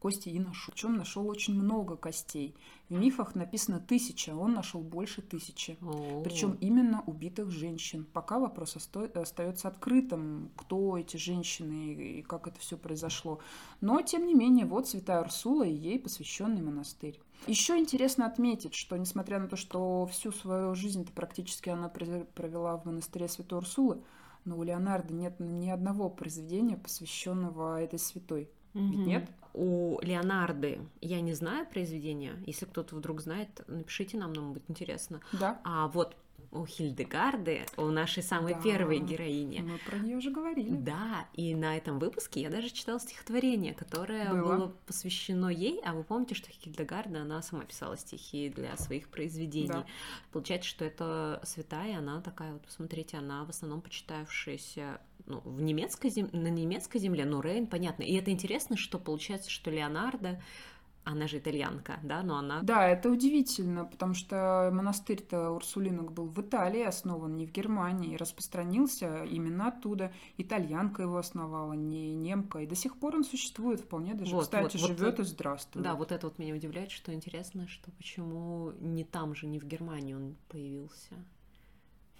кости 0.00 0.30
и 0.30 0.38
ношу. 0.38 0.72
Причем 0.72 0.96
нашел 0.96 1.28
очень 1.28 1.54
много 1.54 1.96
костей. 1.96 2.54
В 2.88 2.94
мифах 2.94 3.34
написано 3.34 3.80
тысяча, 3.80 4.32
а 4.32 4.36
он 4.36 4.54
нашел 4.54 4.80
больше 4.80 5.20
тысячи. 5.20 5.76
Причем 6.24 6.56
именно 6.60 7.02
убитых 7.06 7.50
женщин. 7.50 8.06
Пока 8.12 8.38
вопрос 8.38 8.76
остается 8.76 9.68
открытым, 9.68 10.50
кто 10.56 10.96
эти 10.96 11.16
женщины 11.16 11.94
и 11.94 12.22
как 12.22 12.46
это 12.46 12.58
все 12.60 12.76
произошло. 12.76 13.40
Но, 13.80 14.00
тем 14.00 14.26
не 14.26 14.34
менее, 14.34 14.66
вот 14.66 14.88
Святая 14.88 15.20
Урсула 15.20 15.64
и 15.64 15.72
ей 15.72 15.98
посвященный 15.98 16.62
монастырь. 16.62 17.20
Еще 17.46 17.78
интересно 17.78 18.26
отметить, 18.26 18.74
что 18.74 18.96
несмотря 18.96 19.38
на 19.38 19.46
то, 19.48 19.56
что 19.56 20.06
всю 20.06 20.32
свою 20.32 20.74
жизнь-то 20.74 21.12
практически 21.12 21.68
она 21.68 21.88
провела 21.88 22.76
в 22.76 22.84
монастыре 22.86 23.28
Святой 23.28 23.58
Урсулы, 23.58 24.02
но 24.44 24.58
у 24.58 24.62
Леонардо 24.62 25.14
нет 25.14 25.36
ни 25.38 25.68
одного 25.68 26.08
произведения, 26.10 26.76
посвященного 26.76 27.80
этой 27.82 27.98
святой. 27.98 28.50
Ведь 28.74 29.06
нет? 29.06 29.30
У 29.54 29.98
Леонарды 30.02 30.80
я 31.00 31.20
не 31.22 31.32
знаю 31.32 31.66
произведения. 31.66 32.34
Если 32.44 32.66
кто-то 32.66 32.94
вдруг 32.94 33.22
знает, 33.22 33.64
напишите 33.68 34.18
нам, 34.18 34.34
нам 34.34 34.52
будет 34.52 34.68
интересно. 34.68 35.20
Да. 35.32 35.60
А 35.64 35.88
вот 35.88 36.14
у 36.52 36.66
Хильдегарды, 36.66 37.66
у 37.76 37.86
нашей 37.86 38.22
самой 38.22 38.54
да, 38.54 38.60
первой 38.60 38.98
героини. 38.98 39.60
Мы 39.60 39.78
про 39.78 39.98
нее 39.98 40.16
уже 40.16 40.30
говорили. 40.30 40.70
Да, 40.70 41.26
и 41.34 41.54
на 41.54 41.76
этом 41.76 41.98
выпуске 41.98 42.42
я 42.42 42.50
даже 42.50 42.70
читала 42.70 43.00
стихотворение, 43.00 43.74
которое 43.74 44.30
было, 44.30 44.56
было 44.56 44.74
посвящено 44.86 45.48
ей. 45.48 45.80
А 45.84 45.94
вы 45.94 46.04
помните, 46.04 46.34
что 46.34 46.50
Хильдегарда, 46.50 47.22
она 47.22 47.42
сама 47.42 47.64
писала 47.64 47.96
стихи 47.96 48.48
для 48.48 48.76
своих 48.76 49.08
произведений. 49.08 49.68
Да. 49.68 49.86
Получается, 50.32 50.68
что 50.68 50.84
это 50.84 51.40
святая, 51.44 51.98
она 51.98 52.20
такая, 52.20 52.52
вот 52.52 52.62
посмотрите, 52.62 53.16
она 53.16 53.44
в 53.44 53.50
основном 53.50 53.80
почитавшаяся 53.80 55.00
ну, 55.26 55.40
в 55.44 55.60
немецкой 55.60 56.10
зем... 56.10 56.28
на 56.32 56.48
немецкой 56.48 56.98
земле, 56.98 57.24
ну, 57.24 57.40
Рейн, 57.40 57.66
понятно. 57.66 58.02
И 58.02 58.14
это 58.14 58.30
интересно, 58.30 58.76
что 58.76 58.98
получается, 58.98 59.50
что 59.50 59.70
Леонардо 59.70 60.40
она 61.06 61.28
же 61.28 61.38
итальянка, 61.38 62.00
да, 62.02 62.22
но 62.24 62.36
она... 62.36 62.62
Да, 62.62 62.88
это 62.88 63.08
удивительно, 63.08 63.84
потому 63.84 64.12
что 64.14 64.70
монастырь-то 64.72 65.52
Урсулинок 65.52 66.12
был 66.12 66.26
в 66.26 66.40
Италии, 66.40 66.82
основан 66.82 67.36
не 67.36 67.46
в 67.46 67.52
Германии, 67.52 68.16
распространился 68.16 69.22
именно 69.22 69.68
оттуда. 69.68 70.12
Итальянка 70.36 71.02
его 71.02 71.18
основала, 71.18 71.74
не 71.74 72.12
немка, 72.12 72.58
и 72.58 72.66
до 72.66 72.74
сих 72.74 72.98
пор 72.98 73.14
он 73.14 73.24
существует 73.24 73.80
вполне 73.80 74.14
даже, 74.14 74.34
вот, 74.34 74.44
кстати, 74.44 74.76
вот, 74.76 74.88
живет 74.88 75.18
вот, 75.18 75.20
и 75.20 75.22
здравствует. 75.22 75.84
Да, 75.84 75.94
вот 75.94 76.10
это 76.10 76.26
вот 76.26 76.40
меня 76.40 76.54
удивляет, 76.54 76.90
что 76.90 77.14
интересно, 77.14 77.68
что 77.68 77.92
почему 77.92 78.72
не 78.80 79.04
там 79.04 79.36
же, 79.36 79.46
не 79.46 79.60
в 79.60 79.64
Германии 79.64 80.14
он 80.14 80.34
появился. 80.48 81.14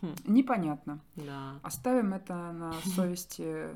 Хм. 0.01 0.15
Непонятно. 0.27 1.01
Да. 1.17 1.59
Оставим 1.63 2.15
это 2.15 2.53
на 2.53 2.73
совести 2.95 3.69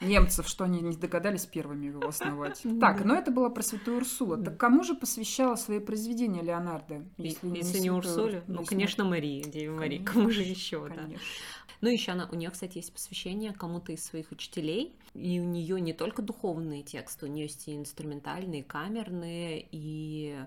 немцев, 0.00 0.48
что 0.48 0.64
они 0.64 0.80
не 0.80 0.96
догадались 0.96 1.46
первыми 1.46 1.86
его 1.86 2.08
основать. 2.08 2.62
Так, 2.80 3.04
но 3.04 3.14
это 3.14 3.30
было 3.30 3.48
про 3.48 3.62
святую 3.62 3.98
Урсулу. 3.98 4.42
Так 4.42 4.58
кому 4.58 4.84
же 4.84 4.94
посвящала 4.94 5.56
свои 5.56 5.78
произведения 5.78 6.42
Леонардо, 6.42 7.04
если, 7.16 7.46
не, 7.46 7.58
если 7.58 7.78
не 7.78 7.90
Урсуле? 7.90 8.42
Ну, 8.46 8.64
конечно, 8.64 9.04
Марии, 9.04 9.42
Деве 9.42 9.70
Марии. 9.70 9.98
Кому 10.04 10.30
же 10.30 10.42
еще, 10.42 10.88
да? 10.88 11.08
Ну, 11.80 11.90
еще 11.90 12.12
она, 12.12 12.28
у 12.30 12.34
нее, 12.34 12.50
кстати, 12.50 12.78
есть 12.78 12.92
посвящение 12.92 13.52
кому-то 13.52 13.92
из 13.92 14.04
своих 14.04 14.32
учителей, 14.32 14.94
и 15.12 15.38
у 15.40 15.44
нее 15.44 15.80
не 15.80 15.92
только 15.92 16.22
духовные 16.22 16.82
тексты, 16.82 17.26
у 17.26 17.28
нее 17.28 17.44
есть 17.44 17.68
и 17.68 17.76
инструментальные, 17.76 18.60
и 18.60 18.64
камерные, 18.64 19.66
и 19.70 20.38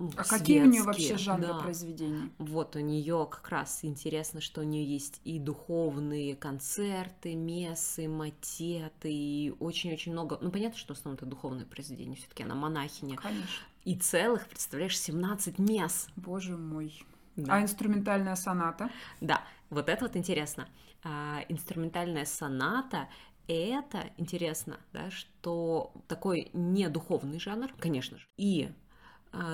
ну, 0.00 0.10
а 0.16 0.24
какие 0.24 0.62
у 0.62 0.64
нее 0.64 0.82
вообще 0.82 1.18
жанры 1.18 1.48
да. 1.48 1.58
произведений? 1.58 2.32
Вот 2.38 2.74
у 2.74 2.80
нее 2.80 3.28
как 3.30 3.46
раз 3.50 3.80
интересно, 3.84 4.40
что 4.40 4.62
у 4.62 4.64
нее 4.64 4.82
есть 4.82 5.20
и 5.24 5.38
духовные 5.38 6.36
концерты, 6.36 7.34
мессы, 7.34 8.08
матеты, 8.08 9.12
и 9.12 9.54
очень-очень 9.60 10.12
много. 10.12 10.38
Ну, 10.40 10.50
понятно, 10.50 10.78
что 10.78 10.94
в 10.94 10.98
основном 10.98 11.16
это 11.18 11.26
духовные 11.26 11.66
произведения, 11.66 12.16
все-таки 12.16 12.44
она 12.44 12.54
монахиня. 12.54 13.16
Конечно. 13.16 13.46
И 13.84 13.94
целых, 13.94 14.48
представляешь, 14.48 14.98
17 14.98 15.58
мес. 15.58 16.08
Боже 16.16 16.56
мой. 16.56 17.04
Да. 17.36 17.56
А 17.56 17.62
инструментальная 17.62 18.36
соната? 18.36 18.88
Да, 19.20 19.42
вот 19.68 19.90
это 19.90 20.06
вот 20.06 20.16
интересно. 20.16 20.66
А, 21.04 21.40
инструментальная 21.50 22.24
соната 22.24 23.08
это 23.48 24.04
интересно, 24.16 24.78
да, 24.94 25.10
что 25.10 25.92
такой 26.08 26.50
не 26.54 26.88
духовный 26.88 27.38
жанр, 27.38 27.70
конечно 27.78 28.16
же, 28.16 28.26
и 28.36 28.70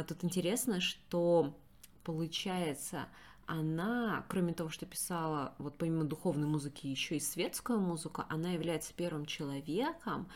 тут 0.08 0.24
интересно, 0.24 0.80
что 0.80 1.54
получается, 2.04 3.06
она, 3.46 4.24
кроме 4.28 4.52
того, 4.52 4.70
что 4.70 4.86
писала, 4.86 5.54
вот 5.58 5.76
помимо 5.78 6.04
духовной 6.04 6.46
музыки, 6.46 6.86
еще 6.86 7.16
и 7.16 7.20
светскую 7.20 7.80
музыку, 7.80 8.24
она 8.28 8.50
является 8.50 8.92
первым 8.94 9.26
человеком, 9.26 10.28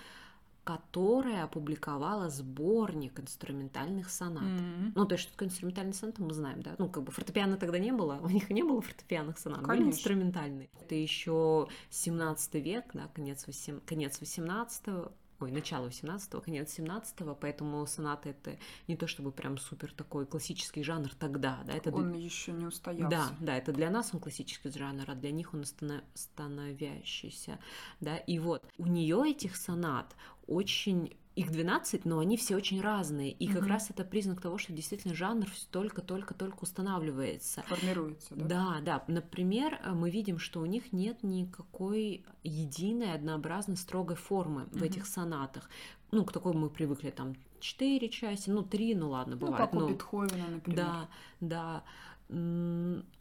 которая 0.64 1.44
опубликовала 1.44 2.28
сборник 2.28 3.18
инструментальных 3.18 4.10
сонат. 4.10 4.44
Mm-hmm. 4.44 4.92
Ну, 4.94 5.06
то 5.06 5.14
есть, 5.14 5.24
что 5.24 5.32
такое 5.32 5.48
инструментальный 5.48 5.94
сонат, 5.94 6.18
мы 6.18 6.32
знаем, 6.32 6.62
да? 6.62 6.76
Ну, 6.78 6.88
как 6.88 7.02
бы 7.02 7.10
фортепиано 7.10 7.56
тогда 7.56 7.78
не 7.78 7.92
было, 7.92 8.20
у 8.22 8.28
них 8.28 8.50
не 8.50 8.62
было 8.62 8.80
фортепианных 8.80 9.38
сонат, 9.38 9.60
Конечно. 9.60 9.76
были 9.76 9.90
инструментальные. 9.90 10.70
Это 10.80 10.94
еще 10.94 11.68
17 11.90 12.54
век, 12.54 12.84
да, 12.94 13.08
конец, 13.14 13.46
8, 13.46 13.80
конец 13.80 14.20
18 14.20 15.10
ой, 15.40 15.50
начало 15.50 15.88
18-го, 15.88 16.40
конец 16.40 16.78
17-го, 16.78 17.34
поэтому 17.34 17.86
соната 17.86 18.28
это 18.28 18.58
не 18.88 18.96
то 18.96 19.06
чтобы 19.06 19.32
прям 19.32 19.58
супер 19.58 19.92
такой 19.92 20.26
классический 20.26 20.82
жанр 20.82 21.14
тогда, 21.14 21.60
да, 21.66 21.72
это 21.72 21.90
он 21.90 22.12
для... 22.12 22.20
еще 22.22 22.52
не 22.52 22.66
устоялся. 22.66 23.16
Да, 23.16 23.36
да, 23.40 23.56
это 23.56 23.72
для 23.72 23.90
нас 23.90 24.10
он 24.12 24.20
классический 24.20 24.70
жанр, 24.70 25.04
а 25.06 25.14
для 25.14 25.30
них 25.30 25.54
он 25.54 25.64
станов... 25.64 26.02
становящийся, 26.14 27.58
да, 28.00 28.16
и 28.16 28.38
вот 28.38 28.64
у 28.78 28.86
нее 28.86 29.30
этих 29.30 29.56
сонат 29.56 30.14
очень 30.46 31.16
их 31.40 31.50
12, 31.50 32.04
но 32.04 32.18
они 32.18 32.36
все 32.36 32.54
очень 32.54 32.80
разные. 32.80 33.32
И 33.32 33.46
как 33.48 33.66
раз 33.66 33.90
это 33.90 34.04
признак 34.04 34.40
того, 34.40 34.58
что 34.58 34.72
действительно 34.72 35.14
жанр 35.14 35.46
только-только-только 35.70 36.58
устанавливается. 36.62 37.62
Формируется, 37.62 38.34
да? 38.34 38.44
Да, 38.44 38.80
да. 38.82 39.04
Например, 39.08 39.80
мы 39.94 40.10
видим, 40.10 40.38
что 40.38 40.60
у 40.60 40.66
них 40.66 40.92
нет 40.92 41.22
никакой 41.22 42.24
единой, 42.42 43.14
однообразной, 43.14 43.76
строгой 43.76 44.16
формы 44.16 44.66
в 44.72 44.82
этих 44.82 45.06
сонатах. 45.06 45.70
Ну, 46.10 46.24
к 46.24 46.32
такой 46.32 46.52
мы 46.52 46.68
привыкли, 46.68 47.10
там, 47.10 47.36
четыре 47.60 48.08
части, 48.08 48.50
ну, 48.50 48.62
три, 48.62 48.94
ну, 48.94 49.10
ладно, 49.10 49.36
ну, 49.36 49.46
бывает. 49.46 49.72
Ну, 49.72 49.80
как 49.80 49.88
у 49.88 49.92
Бетховена, 49.92 50.48
например. 50.48 50.76
Да, 50.76 51.08
да. 51.40 51.84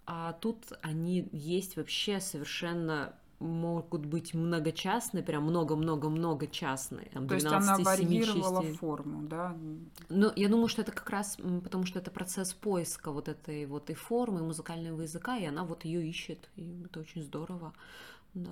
А 0.05 0.33
тут 0.33 0.73
они 0.81 1.29
есть 1.31 1.77
вообще 1.77 2.19
совершенно 2.19 3.13
могут 3.39 4.05
быть 4.05 4.33
многочастные, 4.33 5.23
прям 5.23 5.43
много-много-много 5.43 6.47
частные. 6.47 7.09
Там, 7.13 7.27
То 7.27 7.35
есть 7.35 7.45
она 7.45 7.77
варьировала 7.77 8.61
форму, 8.73 9.27
да? 9.27 9.55
Ну, 10.09 10.31
я 10.35 10.49
думаю, 10.49 10.67
что 10.67 10.81
это 10.81 10.91
как 10.91 11.09
раз 11.09 11.37
потому, 11.63 11.85
что 11.85 11.99
это 11.99 12.11
процесс 12.11 12.53
поиска 12.53 13.11
вот 13.11 13.27
этой 13.27 13.65
вот 13.65 13.89
и 13.89 13.93
формы, 13.93 14.39
и 14.39 14.43
музыкального 14.43 15.01
языка, 15.01 15.37
и 15.37 15.45
она 15.45 15.63
вот 15.63 15.85
ее 15.85 16.07
ищет, 16.07 16.49
и 16.55 16.83
это 16.85 16.99
очень 16.99 17.23
здорово, 17.23 17.73
да. 18.33 18.51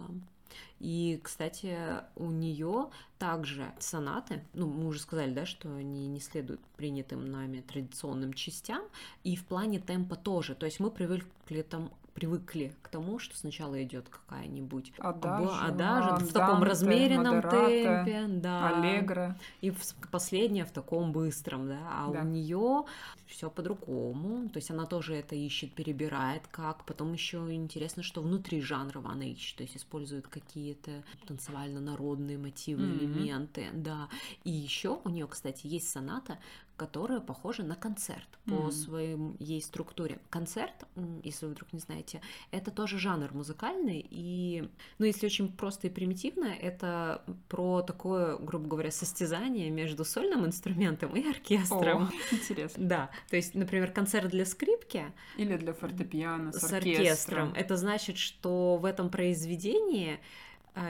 И, 0.79 1.19
кстати, 1.23 1.77
у 2.15 2.31
нее 2.31 2.89
также 3.19 3.73
сонаты, 3.79 4.43
ну, 4.53 4.67
мы 4.67 4.87
уже 4.87 4.99
сказали, 4.99 5.33
да, 5.33 5.45
что 5.45 5.69
они 5.75 6.07
не 6.07 6.19
следуют 6.19 6.61
принятым 6.77 7.29
нами 7.29 7.61
традиционным 7.61 8.33
частям, 8.33 8.83
и 9.23 9.35
в 9.35 9.45
плане 9.45 9.79
темпа 9.79 10.15
тоже. 10.15 10.55
То 10.55 10.65
есть 10.65 10.79
мы 10.79 10.89
привыкли 10.91 11.63
там 11.63 11.91
привыкли 12.17 12.73
к 12.81 12.89
тому, 12.89 13.19
что 13.19 13.37
сначала 13.37 13.83
идет 13.83 14.09
какая-нибудь 14.09 14.91
адажа, 14.97 15.65
адажа 15.67 16.15
в 16.15 16.33
таком 16.33 16.63
размеренном 16.63 17.35
модерата, 17.35 18.05
темпе, 18.05 18.25
да, 18.41 18.69
аллегро, 18.69 19.37
и 19.61 19.71
последняя 20.09 20.65
в 20.65 20.71
таком 20.71 21.11
быстром, 21.11 21.67
да, 21.67 21.77
а 21.91 22.11
да. 22.11 22.21
у 22.21 22.23
нее 22.23 22.85
все 23.27 23.51
по-другому, 23.51 24.49
то 24.49 24.57
есть 24.57 24.71
она 24.71 24.87
тоже 24.87 25.13
это 25.13 25.35
ищет, 25.35 25.73
перебирает, 25.73 26.41
как, 26.49 26.85
потом 26.85 27.13
еще 27.13 27.37
интересно, 27.53 28.01
что 28.01 28.23
внутри 28.23 28.61
жанров 28.61 29.05
она 29.05 29.25
ищет, 29.25 29.57
то 29.57 29.63
есть 29.63 29.77
использует 29.77 30.27
какие-то 30.27 31.03
танцевально-народные 31.27 32.39
мотивы, 32.39 32.81
mm-hmm. 32.81 32.97
элементы, 32.97 33.67
да, 33.73 34.09
и 34.43 34.49
еще 34.49 34.99
у 35.03 35.09
нее, 35.09 35.27
кстати, 35.27 35.67
есть 35.67 35.91
соната, 35.91 36.39
которая 36.77 37.19
похожа 37.19 37.63
на 37.63 37.75
концерт 37.75 38.27
mm-hmm. 38.45 38.65
по 38.65 38.71
своей 38.71 39.61
структуре. 39.61 40.19
Концерт, 40.29 40.85
если 41.23 41.47
вы 41.47 41.53
вдруг 41.53 41.73
не 41.73 41.79
знаете, 41.79 42.21
это 42.51 42.71
тоже 42.71 42.99
жанр 42.99 43.33
музыкальный, 43.33 44.05
и, 44.09 44.69
ну, 44.99 45.05
если 45.05 45.25
очень 45.25 45.51
просто 45.51 45.87
и 45.87 45.89
примитивно, 45.89 46.45
это 46.45 47.23
про 47.49 47.81
такое, 47.81 48.37
грубо 48.37 48.67
говоря, 48.67 48.91
состязание 48.91 49.69
между 49.71 50.05
сольным 50.05 50.45
инструментом 50.45 51.15
и 51.15 51.27
оркестром. 51.27 52.03
О, 52.03 52.11
интересно. 52.35 52.87
Да, 52.87 53.09
то 53.29 53.35
есть, 53.35 53.55
например, 53.55 53.91
концерт 53.91 54.29
для 54.29 54.45
скрипки 54.45 55.11
или 55.37 55.57
для 55.57 55.73
фортепиано 55.73 56.53
с, 56.53 56.59
с 56.59 56.73
оркестром. 56.73 57.07
оркестром. 57.07 57.53
Это 57.55 57.75
значит, 57.75 58.17
что 58.17 58.77
в 58.77 58.85
этом 58.85 59.09
произведении 59.09 60.19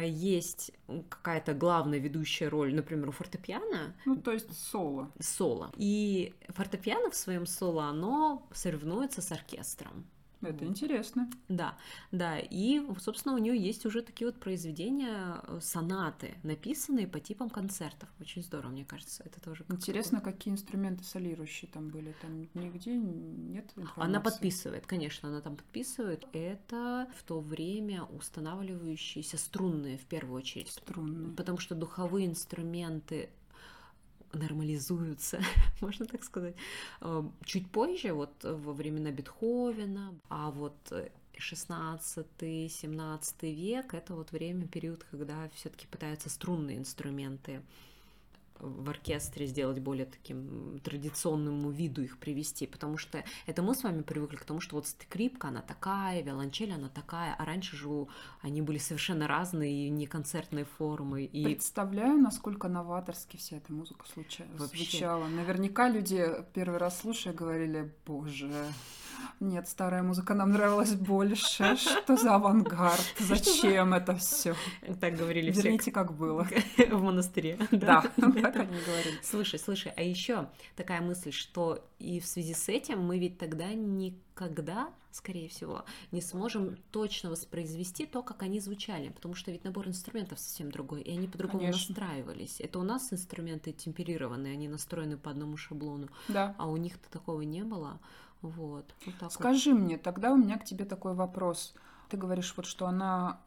есть 0.02 0.72
какая-то 1.10 1.54
главная 1.54 2.00
ведущая 2.00 2.50
роль, 2.50 2.74
например, 2.74 3.10
у 3.10 3.12
фортепиано. 3.12 3.96
Ну, 4.06 4.16
то 4.18 4.32
есть 4.32 4.52
соло. 4.58 5.12
Соло. 5.20 5.72
И 5.78 6.34
фортепиано 6.50 7.10
в 7.10 7.16
своем 7.16 7.46
соло, 7.46 7.86
оно 7.86 8.48
соревнуется 8.54 9.22
с 9.22 9.32
оркестром. 9.32 10.06
Это 10.42 10.66
вот. 10.66 10.70
интересно. 10.70 11.30
Да, 11.50 11.78
да. 12.12 12.40
И, 12.40 12.82
собственно, 13.00 13.36
у 13.36 13.38
нее 13.38 13.58
есть 13.58 13.86
уже 13.86 14.02
такие 14.02 14.28
вот 14.28 14.40
произведения, 14.40 15.42
э, 15.44 15.60
сонаты, 15.62 16.36
написанные 16.44 17.08
по 17.08 17.20
типам 17.20 17.50
концертов. 17.50 18.10
Очень 18.20 18.44
здорово, 18.44 18.72
мне 18.72 18.86
кажется. 18.86 19.24
Это 19.24 19.42
тоже 19.42 19.66
Интересно, 19.70 20.22
какие 20.22 20.54
инструменты 20.54 21.04
солирующие 21.04 21.70
там 21.72 21.90
были. 21.90 22.16
Там 22.22 22.48
нигде 22.54 22.96
нет 22.96 23.72
информации. 23.76 24.04
Она 24.04 24.22
подписывает, 24.22 24.86
конечно, 24.86 25.30
она 25.30 25.42
там 25.42 25.56
подписывает. 25.56 26.26
Это 26.34 27.10
в 27.18 27.24
то 27.24 27.40
время 27.40 28.04
устанавливающиеся 28.04 29.38
струнные 29.38 29.98
в 29.98 30.06
первую 30.06 30.38
очередь. 30.38 30.70
Струнные. 30.70 31.36
Потому 31.36 31.58
что 31.58 31.76
духовые 31.76 32.28
инструменты 32.28 33.30
нормализуются, 34.34 35.42
можно 35.82 36.06
так 36.06 36.24
сказать, 36.24 36.56
э, 37.02 37.24
чуть 37.46 37.70
позже, 37.72 38.14
вот 38.14 38.44
во 38.44 38.74
времена 38.74 39.12
Бетховена, 39.12 40.14
а 40.30 40.52
вот 40.52 40.76
16-17 41.34 43.54
век 43.54 43.94
это 43.94 44.16
вот 44.16 44.32
время, 44.32 44.68
период, 44.68 45.04
когда 45.04 45.50
все-таки 45.56 45.88
пытаются 45.88 46.30
струнные 46.30 46.78
инструменты 46.78 47.62
в 48.60 48.90
оркестре 48.90 49.48
сделать 49.48 49.80
более 49.80 50.06
таким 50.06 50.80
традиционному 50.84 51.70
виду 51.70 52.02
их 52.02 52.18
привести, 52.18 52.68
потому 52.68 52.98
что 52.98 53.24
это 53.46 53.62
мы 53.62 53.76
с 53.76 53.84
вами 53.84 54.02
привыкли 54.02 54.38
к 54.38 54.46
тому, 54.46 54.60
что 54.60 54.76
вот 54.76 54.88
скрипка, 54.88 55.50
она 55.50 55.62
такая, 55.62 56.22
виолончель, 56.22 56.74
она 56.74 56.90
такая, 56.90 57.36
а 57.38 57.46
раньше 57.46 57.76
же 57.76 57.88
они 58.42 58.62
были 58.62 58.78
совершенно 58.78 59.28
разные, 59.28 59.88
и 59.88 59.90
не 59.90 60.08
концертной 60.08 60.64
формы. 60.64 61.26
И... 61.26 61.44
Представляю, 61.44 62.18
насколько 62.18 62.68
новаторски 62.68 63.38
вся 63.38 63.58
эта 63.58 63.72
музыка 63.72 64.06
случалась, 64.08 64.60
Вообще. 64.60 64.78
звучала. 64.78 65.28
Наверняка 65.28 65.90
люди 65.90 66.28
первый 66.54 66.78
раз 66.78 67.00
слушая 67.00 67.34
говорили, 67.34 67.94
боже, 68.06 68.52
нет, 69.40 69.68
старая 69.68 70.04
музыка 70.04 70.34
нам 70.34 70.52
нравилась 70.52 70.94
больше. 70.94 71.76
Что 71.78 72.18
за 72.18 72.36
авангард? 72.36 73.02
Зачем 73.20 73.94
это 73.94 74.16
все? 74.16 74.56
Так 75.00 75.16
говорили 75.16 75.52
все. 75.52 75.62
Верните, 75.62 75.92
как 75.92 76.14
было. 76.14 76.48
В 76.90 77.02
монастыре. 77.02 77.58
Да, 77.72 78.04
так 78.52 78.70
они 78.70 78.82
говорили. 78.82 79.18
Слушай, 79.24 79.60
слушай, 79.60 79.92
а 79.96 80.02
еще 80.02 80.50
такая 80.76 81.02
мысль, 81.02 81.32
что 81.32 81.84
и 82.00 82.20
в 82.20 82.26
связи 82.26 82.54
с 82.54 82.70
этим 82.70 83.02
мы 83.02 83.20
ведь 83.20 83.38
тогда 83.38 83.74
никогда, 83.74 84.90
скорее 85.12 85.50
всего, 85.50 85.86
не 86.12 86.22
сможем 86.22 86.78
точно 86.92 87.30
воспроизвести 87.30 88.06
то, 88.06 88.22
как 88.22 88.44
они 88.44 88.60
звучали, 88.60 89.10
потому 89.10 89.36
что 89.36 89.52
ведь 89.52 89.64
набор 89.64 89.88
инструментов 89.88 90.40
совсем 90.40 90.72
другой, 90.72 91.02
и 91.02 91.12
они 91.12 91.28
по-другому 91.28 91.60
Конечно. 91.60 91.94
настраивались. 91.94 92.60
Это 92.60 92.80
у 92.80 92.84
нас 92.84 93.12
инструменты 93.12 93.72
темперированные, 93.72 94.54
они 94.54 94.68
настроены 94.68 95.18
по 95.18 95.32
одному 95.32 95.58
шаблону, 95.58 96.10
да. 96.28 96.56
а 96.58 96.68
у 96.68 96.78
них-то 96.78 97.10
такого 97.10 97.42
не 97.42 97.64
было. 97.64 98.00
Вот. 98.42 98.94
вот 99.06 99.34
Скажи 99.34 99.74
вот. 99.74 99.82
мне, 99.82 99.98
тогда 99.98 100.32
у 100.32 100.38
меня 100.38 100.58
к 100.58 100.66
тебе 100.66 100.86
такой 100.86 101.14
вопрос. 101.14 101.74
Ты 102.10 102.18
говоришь, 102.18 102.54
вот 102.56 102.66
что 102.66 102.86
она 102.86 103.42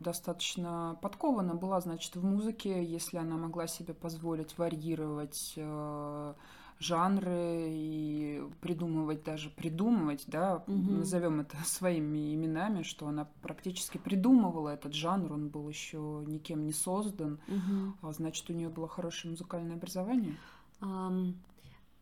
достаточно 0.00 0.98
подкована 1.00 1.54
была, 1.54 1.80
значит, 1.80 2.16
в 2.16 2.24
музыке, 2.24 2.84
если 2.84 3.16
она 3.16 3.36
могла 3.36 3.66
себе 3.66 3.94
позволить 3.94 4.56
варьировать 4.58 5.54
э, 5.56 6.34
жанры 6.78 7.66
и 7.68 8.42
придумывать 8.60 9.24
даже 9.24 9.50
придумывать, 9.50 10.24
да, 10.26 10.62
угу. 10.66 10.92
назовем 10.98 11.40
это 11.40 11.56
своими 11.64 12.34
именами, 12.34 12.82
что 12.82 13.08
она 13.08 13.26
практически 13.42 13.98
придумывала 13.98 14.70
этот 14.70 14.94
жанр, 14.94 15.32
он 15.32 15.48
был 15.48 15.68
еще 15.68 16.22
никем 16.26 16.64
не 16.64 16.72
создан, 16.72 17.38
угу. 17.48 18.12
значит, 18.12 18.48
у 18.50 18.52
нее 18.52 18.68
было 18.68 18.88
хорошее 18.88 19.32
музыкальное 19.32 19.76
образование. 19.76 20.36
Um, 20.82 21.34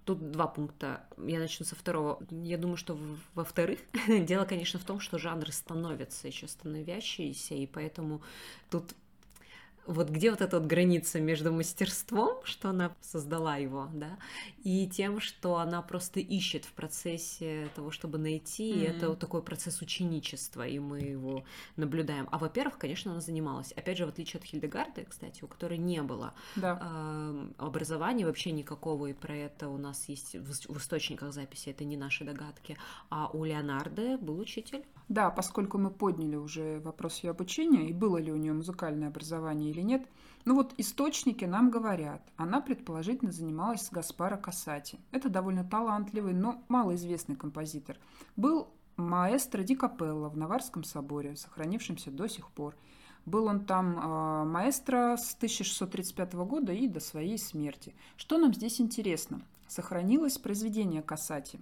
Тут 0.05 0.31
два 0.31 0.47
пункта. 0.47 1.07
Я 1.17 1.39
начну 1.39 1.65
со 1.65 1.75
второго. 1.75 2.19
Я 2.31 2.59
думаю, 2.59 2.77
что 2.77 2.99
во-вторых, 3.35 3.79
дело, 4.09 4.45
конечно, 4.45 4.79
в 4.79 4.85
том, 4.85 5.01
что 5.01 5.19
жанры 5.19 5.53
становятся 5.53 6.29
еще 6.29 6.47
становящиеся, 6.47 7.55
и 7.55 7.67
поэтому 7.67 8.23
тут 8.71 8.95
вот 9.87 10.09
где 10.11 10.31
вот 10.31 10.41
эта 10.41 10.59
вот 10.59 10.67
граница 10.67 11.21
между 11.21 11.53
мастерством, 11.53 12.39
что 12.45 12.71
она 12.71 12.95
создала 13.01 13.57
его, 13.57 13.89
да, 13.93 14.19
и 14.63 14.89
тем, 14.89 15.21
что 15.21 15.57
она 15.57 15.83
просто 15.83 16.21
ищет 16.21 16.65
в 16.65 16.73
процессе 16.73 17.69
того, 17.75 17.91
чтобы 17.91 18.19
найти, 18.19 18.73
mm-hmm. 18.73 18.81
и 18.81 18.85
это 18.85 19.09
вот 19.09 19.19
такой 19.19 19.43
процесс 19.43 19.81
ученичества, 19.83 20.67
и 20.67 20.79
мы 20.79 21.01
его 21.01 21.45
наблюдаем. 21.77 22.29
А 22.31 22.39
во-первых, 22.39 22.79
конечно, 22.79 23.13
она 23.13 23.21
занималась, 23.21 23.73
опять 23.73 23.99
же, 23.99 24.07
в 24.07 24.09
отличие 24.09 24.39
от 24.39 24.47
Хильдегарды, 24.47 25.07
кстати, 25.09 25.45
у 25.45 25.47
которой 25.47 25.79
не 25.79 26.03
было 26.03 26.35
да. 26.57 26.79
э, 26.81 27.47
образования 27.59 28.27
вообще 28.27 28.53
никакого, 28.53 29.07
и 29.07 29.13
про 29.13 29.37
это 29.37 29.69
у 29.69 29.77
нас 29.77 30.09
есть 30.09 30.35
в, 30.35 30.73
в 30.73 30.79
источниках 30.79 31.33
записи, 31.33 31.71
это 31.71 31.85
не 31.85 31.97
наши 31.97 32.25
догадки, 32.25 32.77
а 33.11 33.29
у 33.33 33.45
Леонардо 33.45 34.19
был 34.19 34.39
учитель. 34.39 34.85
Да, 35.09 35.31
поскольку 35.31 35.77
мы 35.77 35.91
подняли 35.91 36.37
уже 36.37 36.81
вопрос 36.81 37.23
ее 37.23 37.31
обучения, 37.31 37.89
и 37.89 37.93
было 37.93 38.17
ли 38.17 38.33
у 38.33 38.37
нее 38.37 38.55
музыкальное 38.55 39.09
образование 39.09 39.74
или 39.75 39.83
нет, 39.83 40.07
ну 40.45 40.55
вот 40.55 40.75
источники 40.79 41.45
нам 41.45 41.71
говорят, 41.71 42.23
она 42.37 42.61
предположительно 42.61 43.33
занималась 43.33 43.83
с 43.83 43.91
Гаспаро 43.91 44.37
Кассати. 44.37 44.99
Это 45.11 45.29
довольно 45.29 45.65
талантливый, 45.65 46.33
но 46.33 46.63
малоизвестный 46.69 47.37
композитор. 47.37 47.99
Был 48.37 48.69
маэстро 48.97 49.63
Ди 49.63 49.75
Капелло 49.75 50.29
в 50.29 50.37
Наварском 50.37 50.85
соборе, 50.85 51.37
сохранившемся 51.37 52.11
до 52.11 52.29
сих 52.29 52.51
пор. 52.51 52.77
Был 53.27 53.47
он 53.47 53.65
там 53.65 53.99
э, 53.99 54.45
маэстро 54.45 55.17
с 55.17 55.35
1635 55.35 56.35
года 56.35 56.73
и 56.73 56.89
до 56.89 57.01
своей 57.01 57.39
смерти. 57.39 57.95
Что 58.17 58.39
нам 58.39 58.53
здесь 58.53 58.81
интересно? 58.81 59.43
Сохранилось 59.67 60.39
произведение 60.39 61.03
Кассати 61.03 61.59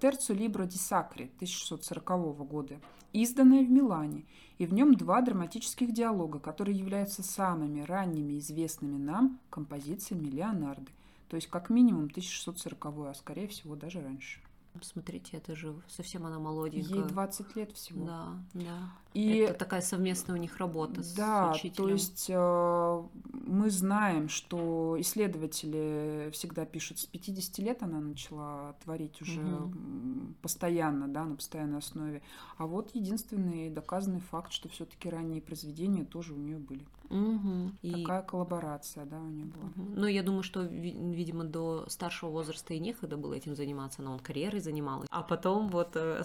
«Терцу 0.00 0.34
Либро 0.34 0.64
ди 0.64 0.76
Сакри» 0.78 1.30
1640 1.36 2.46
года, 2.48 2.80
изданное 3.12 3.64
в 3.64 3.70
Милане, 3.70 4.24
и 4.58 4.66
в 4.66 4.72
нем 4.72 4.94
два 4.94 5.20
драматических 5.20 5.92
диалога, 5.92 6.38
которые 6.38 6.76
являются 6.76 7.22
самыми 7.22 7.82
ранними 7.82 8.38
известными 8.38 8.96
нам 8.96 9.38
композициями 9.50 10.28
Леонарды. 10.28 10.90
То 11.28 11.36
есть 11.36 11.48
как 11.48 11.68
минимум 11.70 12.04
1640, 12.04 12.86
а 13.06 13.14
скорее 13.14 13.48
всего 13.48 13.76
даже 13.76 14.00
раньше. 14.00 14.40
Смотрите, 14.80 15.36
это 15.36 15.56
же 15.56 15.74
совсем 15.88 16.24
она 16.24 16.38
молоденькая. 16.38 17.00
Ей 17.00 17.08
20 17.08 17.56
лет 17.56 17.72
всего. 17.72 18.06
Да, 18.06 18.28
да. 18.54 18.92
И 19.14 19.38
это 19.38 19.58
такая 19.58 19.80
совместная 19.80 20.36
у 20.36 20.38
них 20.38 20.58
работа 20.58 21.02
да, 21.16 21.52
с 21.52 21.56
учителем. 21.56 21.74
то 21.74 21.88
есть 21.88 22.26
э, 22.28 23.02
мы 23.32 23.70
знаем, 23.70 24.28
что 24.28 24.96
исследователи 25.00 26.30
всегда 26.32 26.66
пишут, 26.66 26.98
с 26.98 27.06
50 27.06 27.58
лет 27.58 27.82
она 27.82 28.00
начала 28.00 28.74
творить 28.84 29.20
уже 29.22 29.42
угу. 29.42 30.34
постоянно, 30.42 31.08
да, 31.08 31.24
на 31.24 31.36
постоянной 31.36 31.78
основе. 31.78 32.22
А 32.58 32.66
вот 32.66 32.94
единственный 32.94 33.70
доказанный 33.70 34.20
факт, 34.20 34.52
что 34.52 34.68
все-таки 34.68 35.08
ранние 35.08 35.40
произведения 35.40 36.04
тоже 36.04 36.34
у 36.34 36.36
нее 36.36 36.58
были. 36.58 36.86
Угу. 37.10 37.72
Такая 38.00 38.22
и... 38.22 38.26
коллаборация, 38.26 39.06
да, 39.06 39.18
у 39.18 39.28
нее 39.28 39.46
была. 39.46 39.64
Угу. 39.64 39.94
Ну, 39.96 40.06
я 40.06 40.22
думаю, 40.22 40.42
что, 40.42 40.62
видимо, 40.62 41.44
до 41.44 41.86
старшего 41.88 42.30
возраста 42.30 42.74
и 42.74 42.78
некогда 42.78 43.16
было 43.16 43.34
этим 43.34 43.56
заниматься, 43.56 44.02
но 44.02 44.12
он 44.12 44.18
карьерой 44.18 44.60
занималась. 44.60 45.08
А 45.10 45.22
потом 45.22 45.68
вот 45.68 45.96
э, 45.96 46.22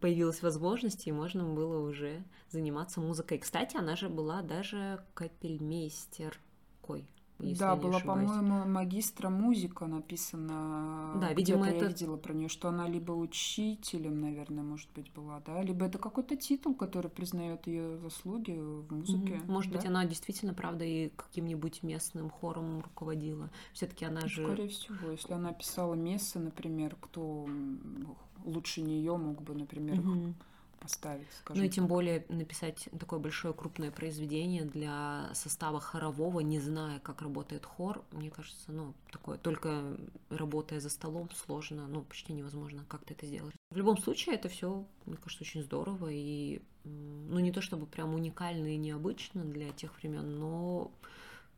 появилась 0.00 0.42
возможность, 0.42 1.06
и 1.06 1.12
можно 1.12 1.44
было 1.44 1.86
уже 1.88 2.24
заниматься 2.50 3.00
музыкой. 3.00 3.38
Кстати, 3.38 3.76
она 3.76 3.96
же 3.96 4.08
была 4.08 4.42
даже 4.42 5.04
капельмейстеркой 5.14 7.08
если 7.40 7.60
да, 7.60 7.76
была, 7.76 8.00
по-моему, 8.00 8.64
магистра 8.66 9.28
музыка 9.28 9.86
написана. 9.86 11.12
Да, 11.20 11.32
видимо, 11.32 11.68
это... 11.68 11.84
я 11.84 11.88
видела 11.88 12.16
про 12.16 12.32
нее, 12.32 12.48
что 12.48 12.68
она 12.68 12.88
либо 12.88 13.12
учителем, 13.12 14.20
наверное, 14.20 14.64
может 14.64 14.90
быть, 14.92 15.12
была, 15.12 15.40
да, 15.46 15.62
либо 15.62 15.86
это 15.86 15.98
какой-то 15.98 16.36
титул, 16.36 16.74
который 16.74 17.10
признает 17.10 17.66
ее 17.68 17.98
заслуги 17.98 18.52
в 18.52 18.92
музыке. 18.92 19.34
Mm-hmm. 19.34 19.50
Может 19.50 19.72
да? 19.72 19.78
быть, 19.78 19.86
она 19.86 20.04
действительно, 20.04 20.52
правда, 20.52 20.84
и 20.84 21.10
каким-нибудь 21.10 21.84
местным 21.84 22.28
хором 22.28 22.80
руководила. 22.80 23.50
Все-таки 23.72 24.04
она 24.04 24.26
же. 24.26 24.44
Скорее 24.44 24.68
всего, 24.68 25.10
если 25.12 25.32
она 25.32 25.52
писала 25.52 25.94
мессы, 25.94 26.40
например, 26.40 26.96
кто 27.00 27.46
лучше 28.44 28.80
нее 28.82 29.16
мог 29.16 29.42
бы, 29.42 29.54
например, 29.54 29.96
mm-hmm 29.96 30.34
поставить. 30.78 31.26
Ну 31.48 31.62
и 31.62 31.68
тем 31.68 31.86
более 31.86 32.24
написать 32.28 32.88
такое 32.98 33.18
большое 33.18 33.54
крупное 33.54 33.90
произведение 33.90 34.64
для 34.64 35.30
состава 35.34 35.80
хорового, 35.80 36.40
не 36.40 36.60
зная, 36.60 37.00
как 37.00 37.22
работает 37.22 37.64
хор, 37.64 38.04
мне 38.12 38.30
кажется, 38.30 38.72
ну, 38.72 38.94
такое, 39.10 39.38
только 39.38 39.96
работая 40.30 40.80
за 40.80 40.90
столом 40.90 41.28
сложно, 41.34 41.86
ну, 41.88 42.02
почти 42.02 42.32
невозможно 42.32 42.84
как-то 42.88 43.14
это 43.14 43.26
сделать. 43.26 43.54
В 43.70 43.76
любом 43.76 43.98
случае, 43.98 44.36
это 44.36 44.48
все, 44.48 44.84
мне 45.04 45.16
кажется, 45.16 45.44
очень 45.44 45.62
здорово 45.62 46.08
и, 46.10 46.62
ну, 46.84 47.38
не 47.38 47.52
то 47.52 47.60
чтобы 47.60 47.86
прям 47.86 48.14
уникально 48.14 48.74
и 48.74 48.76
необычно 48.76 49.44
для 49.44 49.70
тех 49.72 49.96
времен, 49.98 50.38
но 50.38 50.90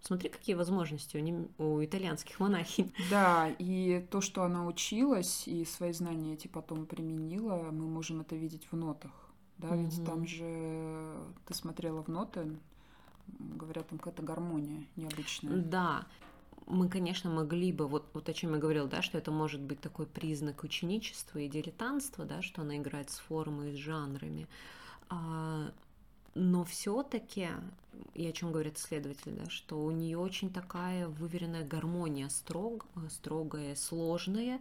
Смотри, 0.02 0.30
какие 0.30 0.56
возможности 0.56 1.16
у, 1.16 1.20
нем, 1.20 1.48
у 1.58 1.84
итальянских 1.84 2.40
монахинь. 2.40 2.92
Да, 3.10 3.50
и 3.58 4.06
то, 4.10 4.20
что 4.20 4.44
она 4.44 4.66
училась 4.66 5.46
и 5.46 5.64
свои 5.64 5.92
знания 5.92 6.34
эти 6.34 6.46
потом 6.46 6.86
применила, 6.86 7.70
мы 7.70 7.86
можем 7.86 8.20
это 8.22 8.34
видеть 8.34 8.66
в 8.70 8.76
нотах. 8.76 9.10
Да, 9.58 9.68
угу. 9.68 9.82
ведь 9.82 10.04
там 10.04 10.26
же 10.26 11.14
ты 11.46 11.54
смотрела 11.54 12.02
в 12.02 12.08
ноты, 12.08 12.56
говорят, 13.38 13.88
там 13.88 13.98
какая-то 13.98 14.22
гармония 14.22 14.86
необычная. 14.96 15.56
Да. 15.58 16.06
мы, 16.66 16.88
конечно, 16.88 17.30
могли 17.30 17.72
бы, 17.72 17.86
вот, 17.86 18.08
вот 18.14 18.28
о 18.28 18.32
чем 18.32 18.54
я 18.54 18.58
говорила, 18.58 18.88
да, 18.88 19.02
что 19.02 19.18
это 19.18 19.30
может 19.30 19.60
быть 19.60 19.80
такой 19.80 20.06
признак 20.06 20.64
ученичества 20.64 21.38
и 21.38 21.48
дилетантства, 21.48 22.24
да, 22.24 22.40
что 22.42 22.62
она 22.62 22.78
играет 22.78 23.10
с 23.10 23.18
формой, 23.18 23.72
с 23.74 23.76
жанрами. 23.76 24.46
А, 25.10 25.70
но 26.40 26.64
все-таки, 26.64 27.48
и 28.14 28.26
о 28.26 28.32
чем 28.32 28.50
говорят 28.50 28.78
исследователи, 28.78 29.34
да, 29.34 29.50
что 29.50 29.84
у 29.84 29.90
нее 29.90 30.16
очень 30.16 30.50
такая 30.50 31.06
выверенная 31.06 31.66
гармония, 31.66 32.30
строг, 32.30 32.86
строгая, 33.10 33.76
сложная, 33.76 34.58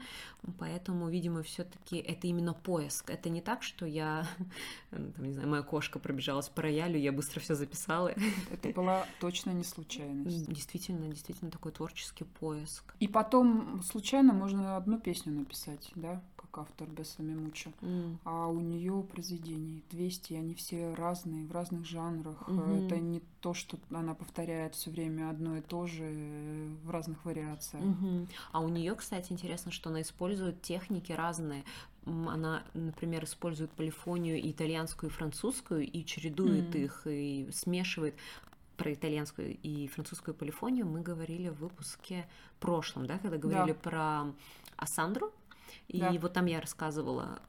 поэтому, 0.60 1.08
видимо, 1.08 1.42
все-таки 1.42 1.98
это 1.98 2.28
именно 2.28 2.54
поиск. 2.54 3.10
Это 3.10 3.30
не 3.30 3.42
так, 3.42 3.64
что 3.64 3.86
я, 3.86 4.28
там, 4.92 5.14
не 5.20 5.32
знаю, 5.32 5.48
моя 5.48 5.64
кошка 5.64 6.00
пробежалась 6.00 6.50
по 6.50 6.62
роялю, 6.62 7.00
я 7.00 7.14
быстро 7.14 7.40
все 7.40 7.56
записала. 7.56 8.14
Это 8.52 8.70
была 8.70 9.06
точно 9.22 9.52
не 9.52 9.64
случайность. 9.64 10.52
Действительно, 10.52 11.08
действительно 11.08 11.50
такой 11.50 11.72
творческий 11.72 12.26
поиск. 12.26 12.94
И 13.00 13.08
потом 13.08 13.82
случайно 13.84 14.34
можно 14.34 14.76
одну 14.76 15.00
песню 15.00 15.32
написать, 15.32 15.90
да, 15.96 16.22
автор 16.60 16.88
Бесса 16.88 17.22
Мемуча. 17.22 17.72
Mm. 17.82 18.18
А 18.24 18.48
у 18.48 18.60
нее 18.60 19.04
произведений 19.12 19.84
200, 19.90 20.34
и 20.34 20.36
они 20.36 20.54
все 20.56 20.94
разные, 20.94 21.46
в 21.46 21.52
разных 21.52 21.86
жанрах. 21.86 22.42
Mm-hmm. 22.48 22.86
Это 22.86 22.98
не 23.00 23.22
то, 23.42 23.54
что 23.54 23.78
она 23.92 24.14
повторяет 24.14 24.76
все 24.76 24.92
время 24.92 25.30
одно 25.30 25.58
и 25.58 25.62
то 25.62 25.88
же 25.88 26.04
э, 26.04 26.68
в 26.84 26.90
разных 26.90 27.24
вариациях. 27.26 27.84
Mm-hmm. 27.84 28.28
А 28.52 28.60
у 28.62 28.70
нее, 28.70 28.96
кстати, 28.96 29.32
интересно, 29.32 29.72
что 29.72 29.90
она 29.90 30.02
использует 30.02 30.62
техники 30.62 31.12
разные. 31.12 31.64
Она, 32.06 32.64
например, 32.74 33.26
использует 33.26 33.72
полифонию 33.72 34.42
и 34.42 34.52
итальянскую, 34.52 35.10
и 35.10 35.14
французскую, 35.14 35.86
и 35.86 36.06
чередует 36.06 36.76
mm. 36.76 36.84
их, 36.84 37.02
и 37.06 37.50
смешивает 37.52 38.16
про 38.80 38.94
итальянскую 38.94 39.58
и 39.58 39.88
французскую 39.90 40.34
полифонию 40.34 40.86
мы 40.86 41.02
говорили 41.02 41.50
в 41.50 41.56
выпуске 41.56 42.26
прошлом, 42.62 43.08
да, 43.08 43.20
когда 43.20 43.38
говорили 43.38 43.74
да. 43.74 43.90
про 43.90 44.26
Асандру, 44.78 45.34
и 45.88 46.00
да. 46.00 46.12
вот 46.20 46.34
там 46.34 46.46
я 46.46 46.62
рассказывала 46.62 47.40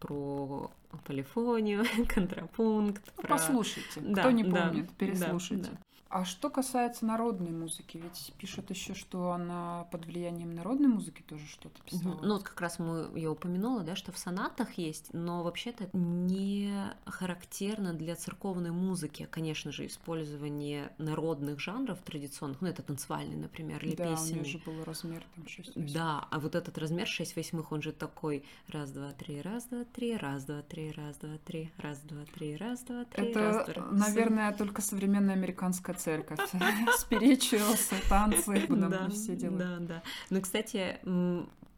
про 0.00 0.70
полифонию, 1.04 1.84
контрапункт. 2.08 3.02
Ну, 3.16 3.22
про... 3.22 3.36
Послушайте, 3.36 4.00
да, 4.00 4.22
кто 4.22 4.30
не 4.30 4.44
помнит, 4.44 4.86
да, 4.86 4.92
переслушайте. 4.98 5.70
Да, 5.70 5.70
да. 5.70 5.78
А 6.12 6.26
что 6.26 6.50
касается 6.50 7.06
народной 7.06 7.52
музыки, 7.52 7.96
ведь 7.96 8.34
пишут 8.36 8.68
еще, 8.68 8.92
что 8.92 9.32
она 9.32 9.86
под 9.90 10.04
влиянием 10.04 10.54
народной 10.54 10.88
музыки 10.88 11.22
тоже 11.22 11.46
что-то 11.46 11.80
писала. 11.82 12.20
Ну 12.22 12.34
вот 12.34 12.42
как 12.42 12.60
раз 12.60 12.78
мы 12.78 13.08
я 13.18 13.30
упомянула, 13.30 13.82
да, 13.82 13.96
что 13.96 14.12
в 14.12 14.18
сонатах 14.18 14.74
есть, 14.74 15.14
но 15.14 15.42
вообще-то 15.42 15.88
не 15.94 16.70
характерно 17.06 17.94
для 17.94 18.14
церковной 18.14 18.72
музыки, 18.72 19.26
конечно 19.30 19.72
же, 19.72 19.86
использование 19.86 20.92
народных 20.98 21.58
жанров 21.60 21.98
традиционных, 22.02 22.60
ну 22.60 22.68
это 22.68 22.82
танцевальный, 22.82 23.36
например, 23.36 23.82
или 23.82 23.96
да, 23.96 24.10
песенный. 24.10 24.40
у 24.40 24.42
нее 24.42 24.52
же 24.52 24.58
был 24.58 24.84
размер 24.84 25.24
там 25.34 25.48
6 25.48 25.68
восьмых. 25.76 25.94
Да, 25.94 26.28
а 26.30 26.38
вот 26.40 26.54
этот 26.54 26.76
размер 26.76 27.06
6 27.06 27.36
восьмых, 27.36 27.72
он 27.72 27.80
же 27.80 27.92
такой 27.92 28.44
раз, 28.68 28.90
два, 28.90 29.12
три, 29.12 29.40
раз, 29.40 29.64
два, 29.64 29.84
три, 29.84 30.18
раз, 30.18 30.44
два, 30.44 30.60
три, 30.60 30.92
раз, 30.92 31.16
два, 31.16 31.38
три, 31.38 31.72
раз, 31.78 32.00
два, 32.00 32.24
три, 32.26 32.56
раз, 32.56 32.80
два, 32.82 33.04
три, 33.06 33.28
Это, 33.28 33.40
раз, 33.40 33.66
два, 33.66 33.86
наверное, 33.92 34.52
только 34.52 34.82
современная 34.82 35.36
американская 35.36 35.96
церковь. 36.02 36.40
Спиричуэлсы, 36.98 37.94
танцы, 38.08 38.66
да, 38.68 39.08
все 39.08 39.36
дела. 39.36 39.58
Да, 39.58 39.78
да. 39.80 40.02
Ну, 40.30 40.40
кстати, 40.40 40.98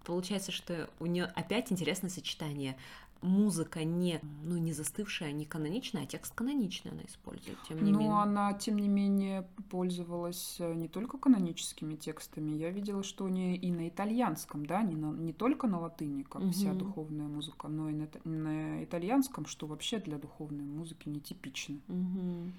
получается, 0.04 0.52
что 0.52 0.88
у 1.00 1.06
нее 1.06 1.24
опять 1.24 1.70
интересное 1.70 2.10
сочетание 2.10 2.76
музыка 3.24 3.84
не, 3.84 4.20
ну, 4.42 4.58
не 4.58 4.72
застывшая, 4.72 5.32
не 5.32 5.46
каноничная, 5.46 6.02
а 6.02 6.06
текст 6.06 6.34
каноничный 6.34 6.92
она 6.92 7.02
использует, 7.04 7.56
тем 7.66 7.82
не 7.82 7.90
Но 7.90 7.98
менее. 7.98 8.10
Но 8.10 8.20
она, 8.20 8.52
тем 8.52 8.78
не 8.78 8.88
менее, 8.88 9.48
пользовалась 9.70 10.56
э, 10.58 10.74
не 10.74 10.88
только 10.88 11.16
каноническими 11.16 11.96
текстами. 11.96 12.52
Я 12.52 12.70
видела, 12.70 13.02
что 13.02 13.24
у 13.24 13.28
нее 13.28 13.56
и 13.56 13.72
на 13.72 13.88
итальянском, 13.88 14.66
да, 14.66 14.82
не, 14.82 14.94
на, 14.94 15.10
не 15.12 15.32
только 15.32 15.66
на 15.66 15.80
латыни, 15.80 16.22
как 16.22 16.42
угу. 16.42 16.50
вся 16.50 16.74
духовная 16.74 17.26
музыка, 17.26 17.68
но 17.68 17.88
и 17.88 17.94
на, 17.94 18.08
на 18.24 18.84
итальянском, 18.84 19.46
что 19.46 19.66
вообще 19.66 19.98
для 19.98 20.18
духовной 20.18 20.64
музыки 20.64 21.08
нетипично. 21.08 21.76
Угу. 21.88 22.52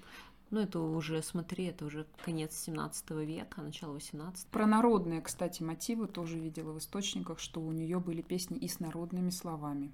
Ну, 0.50 0.60
это 0.60 0.80
уже, 0.80 1.22
смотри, 1.22 1.64
это 1.64 1.84
уже 1.84 2.06
конец 2.24 2.56
17 2.56 3.10
века, 3.10 3.62
начало 3.62 3.94
18 3.94 4.46
Про 4.48 4.66
народные, 4.66 5.20
кстати, 5.20 5.62
мотивы 5.62 6.06
тоже 6.06 6.38
видела 6.38 6.72
в 6.72 6.78
источниках, 6.78 7.40
что 7.40 7.60
у 7.60 7.72
нее 7.72 7.98
были 7.98 8.22
песни 8.22 8.56
и 8.56 8.68
с 8.68 8.78
народными 8.78 9.30
словами. 9.30 9.92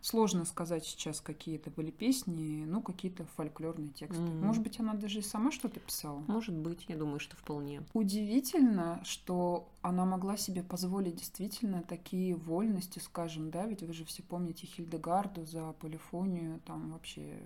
Сложно 0.00 0.44
сказать 0.44 0.84
сейчас, 0.84 1.20
какие 1.20 1.56
это 1.56 1.70
были 1.70 1.90
песни, 1.90 2.64
ну, 2.64 2.82
какие-то 2.82 3.24
фольклорные 3.36 3.88
тексты. 3.88 4.22
Mm-hmm. 4.22 4.44
Может 4.44 4.62
быть, 4.62 4.78
она 4.78 4.94
даже 4.94 5.18
и 5.18 5.22
сама 5.22 5.50
что-то 5.50 5.80
писала? 5.80 6.22
Может 6.28 6.54
быть, 6.54 6.84
я 6.88 6.96
думаю, 6.96 7.18
что 7.18 7.36
вполне. 7.36 7.82
Удивительно, 7.94 9.02
что 9.04 9.68
она 9.82 10.04
могла 10.04 10.36
себе 10.36 10.62
позволить 10.62 11.16
действительно 11.16 11.82
такие 11.82 12.36
вольности, 12.36 13.00
скажем, 13.00 13.50
да, 13.50 13.66
ведь 13.66 13.82
вы 13.82 13.92
же 13.92 14.04
все 14.04 14.22
помните 14.22 14.66
Хильдегарду 14.66 15.44
за 15.44 15.72
полифонию, 15.72 16.60
там 16.60 16.92
вообще 16.92 17.42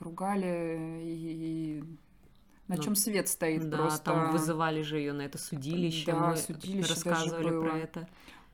ругали 0.00 1.00
и, 1.02 1.80
и 1.80 1.84
на 2.68 2.76
ну, 2.76 2.82
чем 2.82 2.94
свет 2.96 3.28
стоит 3.28 3.68
да, 3.68 3.76
просто. 3.76 4.04
там 4.04 4.32
вызывали 4.32 4.82
же 4.82 4.98
ее 4.98 5.12
на 5.12 5.22
это 5.22 5.38
судилище, 5.38 6.06
да, 6.06 6.30
мы 6.30 6.36
судилище 6.36 6.88
рассказывали 6.88 7.60
про 7.60 7.78
это. 7.78 8.08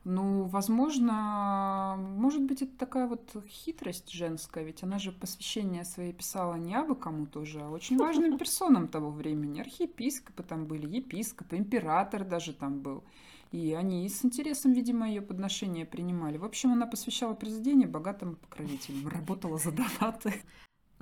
Ну, 0.05 0.43
возможно, 0.43 1.95
может 1.97 2.41
быть, 2.43 2.61
это 2.61 2.77
такая 2.77 3.07
вот 3.07 3.37
хитрость 3.47 4.11
женская, 4.11 4.65
ведь 4.65 4.83
она 4.83 4.99
же 4.99 5.13
посвящение 5.13 5.85
своей 5.85 6.11
писала 6.11 6.55
не 6.55 6.75
абы 6.75 6.95
кому 6.95 7.25
тоже, 7.25 7.61
а 7.61 7.69
очень 7.69 7.97
важным 7.97 8.37
персонам 8.37 8.89
того 8.89 9.09
времени. 9.09 9.61
Архиепископы 9.61 10.43
там 10.43 10.65
были, 10.65 10.87
епископы, 10.93 11.55
император 11.57 12.25
даже 12.25 12.53
там 12.53 12.81
был. 12.81 13.03
И 13.53 13.73
они 13.73 14.09
с 14.09 14.25
интересом, 14.25 14.73
видимо, 14.73 15.07
ее 15.07 15.21
подношения 15.21 15.85
принимали. 15.85 16.37
В 16.37 16.43
общем, 16.43 16.73
она 16.73 16.85
посвящала 16.85 17.33
произведение 17.33 17.87
богатым 17.87 18.35
покровителям, 18.35 19.07
работала 19.07 19.57
за 19.57 19.71
донаты 19.71 20.33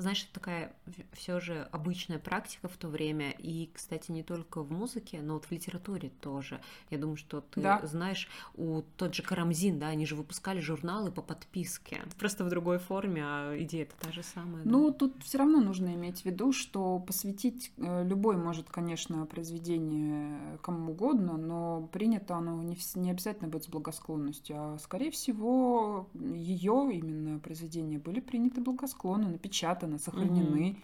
знаешь, 0.01 0.23
это 0.23 0.33
такая 0.33 0.73
все 1.13 1.39
же 1.39 1.67
обычная 1.71 2.19
практика 2.19 2.67
в 2.67 2.77
то 2.77 2.87
время. 2.87 3.31
И, 3.31 3.69
кстати, 3.73 4.11
не 4.11 4.23
только 4.23 4.61
в 4.61 4.71
музыке, 4.71 5.21
но 5.21 5.35
вот 5.35 5.45
в 5.45 5.51
литературе 5.51 6.09
тоже. 6.21 6.61
Я 6.89 6.97
думаю, 6.97 7.17
что 7.17 7.41
ты 7.41 7.61
да. 7.61 7.81
знаешь, 7.83 8.27
у 8.55 8.81
тот 8.97 9.15
же 9.15 9.23
Карамзин, 9.23 9.79
да, 9.79 9.87
они 9.87 10.05
же 10.05 10.15
выпускали 10.15 10.59
журналы 10.59 11.11
по 11.11 11.21
подписке. 11.21 12.01
Просто 12.19 12.43
в 12.43 12.49
другой 12.49 12.79
форме, 12.79 13.23
а 13.23 13.57
идея-то 13.59 13.95
та 13.99 14.11
же 14.11 14.23
самая. 14.23 14.63
Да? 14.63 14.69
Ну, 14.69 14.91
тут 14.91 15.23
все 15.23 15.37
равно 15.37 15.61
нужно 15.61 15.93
иметь 15.93 16.21
в 16.21 16.25
виду, 16.25 16.51
что 16.51 16.99
посвятить 16.99 17.71
э, 17.77 18.07
любой 18.07 18.37
может, 18.37 18.69
конечно, 18.69 19.25
произведение 19.25 20.57
кому 20.61 20.91
угодно, 20.91 21.37
но 21.37 21.89
принято 21.91 22.35
оно 22.35 22.61
не, 22.63 22.77
не 22.95 23.11
обязательно 23.11 23.49
быть 23.49 23.65
с 23.65 23.67
благосклонностью, 23.67 24.55
а 24.57 24.77
скорее 24.79 25.11
всего 25.11 26.09
ее 26.13 26.89
именно 26.91 27.39
произведения 27.39 27.99
были 27.99 28.19
приняты 28.19 28.61
благосклонно, 28.61 29.29
напечатаны 29.29 29.90
записаны, 29.97 29.99
сохранены. 29.99 30.71
Угу. 30.71 30.77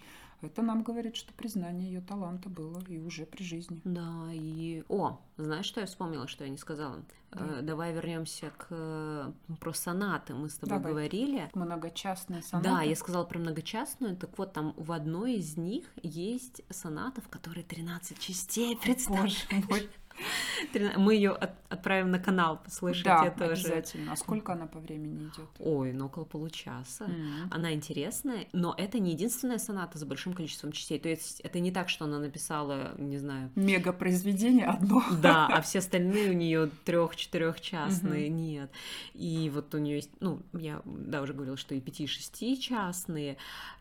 Это 0.43 0.61
нам 0.61 0.83
говорит, 0.83 1.15
что 1.15 1.33
признание 1.33 1.91
ее 1.91 2.01
таланта 2.01 2.47
было 2.47 2.79
и 2.87 2.99
уже 2.99 3.25
при 3.25 3.43
жизни. 3.43 3.81
Да, 3.83 4.29
и... 4.31 4.83
О, 4.87 5.19
знаешь, 5.37 5.65
что 5.65 5.79
я 5.79 5.87
вспомнила, 5.87 6.27
что 6.27 6.43
я 6.43 6.51
не 6.51 6.57
сказала? 6.57 7.03
Да. 7.31 7.59
Э, 7.59 7.61
давай 7.63 7.91
вернемся 7.91 8.51
к 8.51 9.33
про 9.59 9.73
сонаты. 9.73 10.35
Мы 10.35 10.49
с 10.49 10.57
тобой 10.57 10.77
Давай. 10.77 10.91
говорили. 10.91 11.49
Многочастные 11.55 12.43
сонаты. 12.43 12.69
Да, 12.69 12.81
я 12.83 12.95
сказала 12.95 13.25
про 13.25 13.39
многочастную. 13.39 14.15
Так 14.15 14.37
вот, 14.37 14.53
там 14.53 14.75
в 14.77 14.91
одной 14.91 15.35
из 15.35 15.57
них 15.57 15.85
есть 16.03 16.61
соната, 16.69 17.21
в 17.21 17.29
которой 17.29 17.63
13 17.63 18.19
частей. 18.19 18.77
Представь. 18.77 19.47
Боже 19.67 19.89
мы 20.97 21.15
ее 21.15 21.31
от, 21.31 21.51
отправим 21.69 22.11
на 22.11 22.19
канал 22.19 22.59
послушать. 22.63 23.03
Да, 23.03 23.25
это 23.25 23.45
обязательно. 23.45 24.13
А 24.13 24.15
сколько 24.15 24.53
она 24.53 24.67
по 24.67 24.79
времени 24.79 25.27
идет? 25.27 25.49
Ой, 25.59 25.93
ну 25.93 26.05
около 26.05 26.25
получаса. 26.25 27.05
Mm-hmm. 27.05 27.47
Она 27.51 27.73
интересная, 27.73 28.47
но 28.53 28.73
это 28.77 28.99
не 28.99 29.11
единственная 29.11 29.57
соната 29.57 29.97
с 29.97 30.03
большим 30.03 30.33
количеством 30.33 30.71
частей. 30.71 30.99
То 30.99 31.09
есть 31.09 31.39
это 31.41 31.59
не 31.59 31.71
так, 31.71 31.89
что 31.89 32.05
она 32.05 32.19
написала, 32.19 32.93
не 32.97 33.17
знаю... 33.17 33.51
Мега 33.55 33.93
произведение 33.93 34.65
одно. 34.65 35.03
Да, 35.21 35.47
а 35.51 35.61
все 35.61 35.79
остальные 35.79 36.31
у 36.31 36.33
нее 36.33 36.69
трех-четырехчастные. 36.85 38.27
Mm-hmm. 38.27 38.29
Нет. 38.29 38.71
И 39.13 39.51
вот 39.53 39.73
у 39.73 39.77
нее 39.77 39.97
есть, 39.97 40.11
ну, 40.19 40.41
я 40.53 40.81
да, 40.85 41.21
уже 41.21 41.33
говорила, 41.33 41.57
что 41.57 41.75
и 41.75 41.81
пяти-шести 41.81 42.59
частные. 42.59 43.37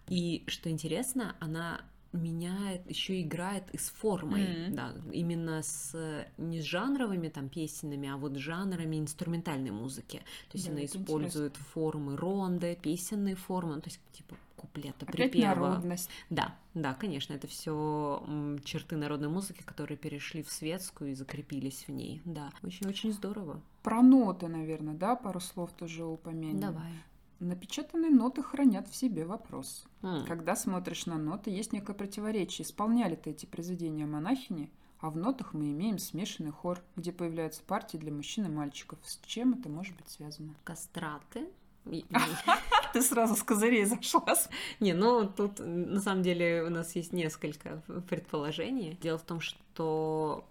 И 0.08 0.44
что 0.46 0.70
интересно, 0.70 1.34
она 1.40 1.80
меняет, 2.16 2.88
еще 2.88 3.20
играет 3.20 3.64
и 3.72 3.78
с 3.78 3.90
формой, 3.90 4.42
mm-hmm. 4.42 4.74
да, 4.74 4.94
именно 5.12 5.62
с 5.62 6.26
не 6.38 6.60
с 6.60 6.64
жанровыми 6.64 7.28
там 7.28 7.48
песенами, 7.48 8.08
а 8.08 8.16
вот 8.16 8.36
жанрами 8.36 8.96
инструментальной 8.98 9.70
музыки. 9.70 10.18
То 10.50 10.58
есть 10.58 10.66
да, 10.66 10.72
она 10.72 10.84
использует 10.84 11.52
интересно. 11.52 11.72
формы 11.72 12.16
ронды, 12.16 12.78
песенные 12.80 13.36
формы, 13.36 13.76
ну, 13.76 13.80
то 13.80 13.88
есть 13.88 14.00
типа 14.12 14.36
куплета, 14.56 15.04
Опять 15.06 15.32
припева. 15.32 15.54
народность. 15.54 16.08
Да, 16.30 16.56
да, 16.74 16.94
конечно, 16.94 17.34
это 17.34 17.46
все 17.46 18.24
черты 18.64 18.96
народной 18.96 19.28
музыки, 19.28 19.62
которые 19.62 19.96
перешли 19.96 20.42
в 20.42 20.50
светскую 20.50 21.12
и 21.12 21.14
закрепились 21.14 21.84
в 21.86 21.92
ней. 21.92 22.22
Да, 22.24 22.50
очень-очень 22.62 23.12
здорово. 23.12 23.60
Про 23.82 24.02
ноты, 24.02 24.48
наверное, 24.48 24.94
да, 24.94 25.14
пару 25.14 25.40
слов 25.40 25.72
тоже 25.72 26.04
упомянем. 26.04 26.60
Давай. 26.60 26.92
Напечатанные 27.38 28.10
ноты 28.10 28.42
хранят 28.42 28.88
в 28.88 28.96
себе 28.96 29.26
вопрос. 29.26 29.84
Mm. 30.02 30.26
Когда 30.26 30.56
смотришь 30.56 31.06
на 31.06 31.18
ноты, 31.18 31.50
есть 31.50 31.72
некое 31.72 31.92
противоречие. 31.92 32.64
Исполняли-то 32.64 33.30
эти 33.30 33.44
произведения 33.44 34.06
монахини, 34.06 34.70
а 35.00 35.10
в 35.10 35.16
нотах 35.16 35.52
мы 35.52 35.70
имеем 35.70 35.98
смешанный 35.98 36.50
хор, 36.50 36.80
где 36.96 37.12
появляются 37.12 37.62
партии 37.62 37.98
для 37.98 38.12
мужчин 38.12 38.46
и 38.46 38.48
мальчиков. 38.48 38.98
С 39.04 39.20
чем 39.26 39.52
это 39.52 39.68
может 39.68 39.94
быть 39.96 40.08
связано? 40.08 40.54
Кастраты. 40.64 41.48
Ты 42.92 43.02
сразу 43.02 43.36
с 43.36 43.42
козырей 43.42 43.84
зашла. 43.84 44.34
Не, 44.80 44.94
ну 44.94 45.28
тут 45.28 45.58
на 45.58 46.00
самом 46.00 46.22
деле 46.22 46.64
у 46.64 46.70
нас 46.70 46.96
есть 46.96 47.12
несколько 47.12 47.82
предположений. 48.08 48.98
Дело 49.00 49.18
в 49.18 49.22
том, 49.22 49.40
что 49.40 50.44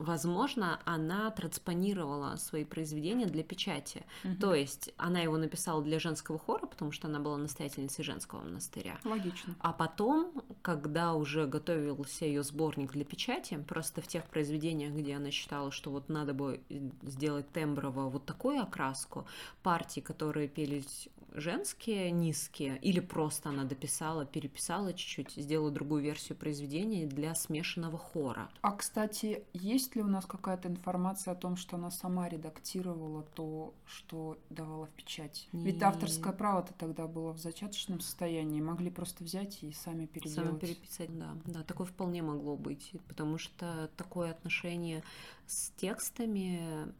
возможно, 0.00 0.80
она 0.86 1.30
транспонировала 1.30 2.36
свои 2.36 2.64
произведения 2.64 3.26
для 3.26 3.44
печати. 3.44 4.02
Угу. 4.24 4.36
То 4.40 4.54
есть 4.54 4.92
она 4.96 5.20
его 5.20 5.36
написала 5.36 5.82
для 5.82 5.98
женского 5.98 6.38
хора, 6.38 6.66
потому 6.66 6.90
что 6.90 7.06
она 7.06 7.20
была 7.20 7.36
настоятельницей 7.36 8.04
женского 8.04 8.42
монастыря. 8.42 8.98
Логично. 9.04 9.54
А 9.60 9.72
потом, 9.72 10.42
когда 10.62 11.14
уже 11.14 11.46
готовился 11.46 12.24
ее 12.24 12.42
сборник 12.42 12.92
для 12.92 13.04
печати, 13.04 13.62
просто 13.68 14.00
в 14.00 14.06
тех 14.08 14.24
произведениях, 14.24 14.94
где 14.94 15.16
она 15.16 15.30
считала, 15.30 15.70
что 15.70 15.90
вот 15.90 16.08
надо 16.08 16.32
бы 16.32 16.60
сделать 17.02 17.50
темброво 17.52 18.08
вот 18.08 18.24
такую 18.24 18.60
окраску, 18.62 19.26
партии, 19.62 20.00
которые 20.00 20.48
пелись 20.48 21.08
женские, 21.34 22.10
низкие, 22.10 22.78
или 22.78 23.00
просто 23.00 23.50
она 23.50 23.64
дописала, 23.64 24.24
переписала 24.24 24.92
чуть-чуть, 24.92 25.32
сделала 25.42 25.70
другую 25.70 26.02
версию 26.02 26.36
произведения 26.36 27.06
для 27.06 27.34
смешанного 27.34 27.98
хора. 27.98 28.50
А, 28.62 28.72
кстати, 28.72 29.44
есть 29.52 29.89
ли 29.94 30.02
у 30.02 30.06
нас 30.06 30.26
какая-то 30.26 30.68
информация 30.68 31.32
о 31.32 31.34
том, 31.34 31.56
что 31.56 31.76
она 31.76 31.90
сама 31.90 32.28
редактировала 32.28 33.22
то, 33.34 33.74
что 33.86 34.38
давала 34.50 34.86
в 34.86 34.90
печать? 34.90 35.48
Не... 35.52 35.64
Ведь 35.64 35.82
авторское 35.82 36.32
право-то 36.32 36.72
тогда 36.74 37.06
было 37.06 37.32
в 37.32 37.38
зачаточном 37.38 38.00
состоянии, 38.00 38.60
могли 38.60 38.90
просто 38.90 39.24
взять 39.24 39.62
и 39.62 39.72
сами 39.72 40.06
переделать. 40.06 40.48
Сами 40.48 40.58
переписать, 40.58 41.18
да. 41.18 41.36
Да, 41.44 41.62
такое 41.62 41.86
вполне 41.86 42.22
могло 42.22 42.56
быть, 42.56 42.92
потому 43.08 43.38
что 43.38 43.90
такое 43.96 44.30
отношение 44.30 45.02
с 45.46 45.70
текстами 45.76 46.92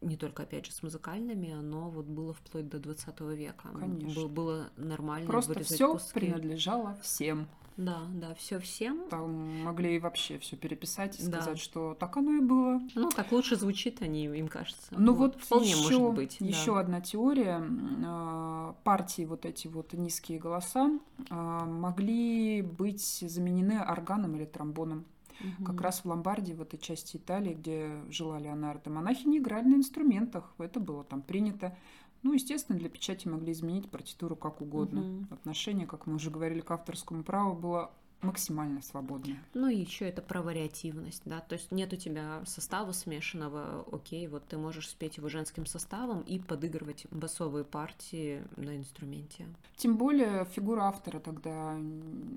не 0.00 0.16
только, 0.16 0.44
опять 0.44 0.66
же, 0.66 0.72
с 0.72 0.82
музыкальными, 0.82 1.50
оно 1.52 1.90
вот 1.90 2.06
было 2.06 2.32
вплоть 2.34 2.68
до 2.68 2.78
20 2.78 3.20
века. 3.20 3.68
Конечно. 3.78 4.22
Было, 4.22 4.28
было 4.28 4.70
нормально 4.76 5.26
Просто 5.26 5.60
все 5.62 5.98
принадлежало 6.14 6.96
всем. 7.02 7.48
Да, 7.78 8.00
да, 8.12 8.34
все 8.34 8.58
всем. 8.58 9.08
Там 9.08 9.62
могли 9.62 9.94
и 9.94 9.98
вообще 10.00 10.38
все 10.38 10.56
переписать 10.56 11.16
и 11.20 11.22
сказать, 11.22 11.54
да. 11.54 11.56
что 11.56 11.94
так 11.94 12.16
оно 12.16 12.32
и 12.32 12.40
было. 12.40 12.80
Ну, 12.96 13.08
так 13.10 13.30
лучше 13.30 13.54
звучит, 13.54 14.02
они, 14.02 14.24
им 14.24 14.48
кажется. 14.48 14.82
Ну 14.90 15.14
вот, 15.14 15.34
вот 15.36 15.44
вполне 15.44 15.70
еще, 15.70 15.98
может 15.98 16.16
быть. 16.16 16.36
Еще 16.40 16.74
да. 16.74 16.80
одна 16.80 17.00
теория. 17.00 17.64
А, 18.04 18.74
партии 18.82 19.24
вот 19.24 19.46
эти 19.46 19.68
вот 19.68 19.92
низкие 19.92 20.40
голоса 20.40 20.90
а, 21.30 21.66
могли 21.66 22.62
быть 22.62 23.00
заменены 23.00 23.80
органом 23.80 24.34
или 24.34 24.44
тромбоном. 24.44 25.04
Угу. 25.40 25.64
Как 25.64 25.80
раз 25.80 26.00
в 26.00 26.06
Ломбардии, 26.06 26.52
в 26.52 26.62
этой 26.62 26.78
части 26.78 27.16
Италии, 27.16 27.54
где 27.54 28.02
жила 28.10 28.38
Леонардо, 28.38 28.90
монахи 28.90 29.26
не 29.26 29.38
играли 29.38 29.68
на 29.68 29.74
инструментах. 29.76 30.52
Это 30.58 30.80
было 30.80 31.04
там 31.04 31.22
принято. 31.22 31.76
Ну, 32.22 32.32
естественно, 32.32 32.78
для 32.78 32.88
печати 32.88 33.28
могли 33.28 33.52
изменить 33.52 33.90
партитуру 33.90 34.36
как 34.36 34.60
угодно. 34.60 35.00
Угу. 35.00 35.34
Отношение, 35.34 35.86
как 35.86 36.06
мы 36.06 36.16
уже 36.16 36.30
говорили, 36.30 36.60
к 36.60 36.70
авторскому 36.70 37.22
праву 37.22 37.54
было 37.54 37.92
максимально 38.20 38.82
свободная. 38.82 39.38
Ну 39.54 39.68
и 39.68 39.76
еще 39.76 40.08
это 40.08 40.22
про 40.22 40.42
вариативность, 40.42 41.22
да, 41.24 41.40
то 41.40 41.54
есть 41.54 41.70
нет 41.70 41.92
у 41.92 41.96
тебя 41.96 42.42
состава 42.46 42.92
смешанного, 42.92 43.86
окей, 43.92 44.26
вот 44.26 44.44
ты 44.46 44.58
можешь 44.58 44.88
спеть 44.88 45.18
его 45.18 45.28
женским 45.28 45.66
составом 45.66 46.22
и 46.22 46.38
подыгрывать 46.38 47.06
басовые 47.10 47.64
партии 47.64 48.42
на 48.56 48.76
инструменте. 48.76 49.46
Тем 49.76 49.96
более 49.96 50.44
фигура 50.46 50.82
автора 50.82 51.20
тогда 51.20 51.78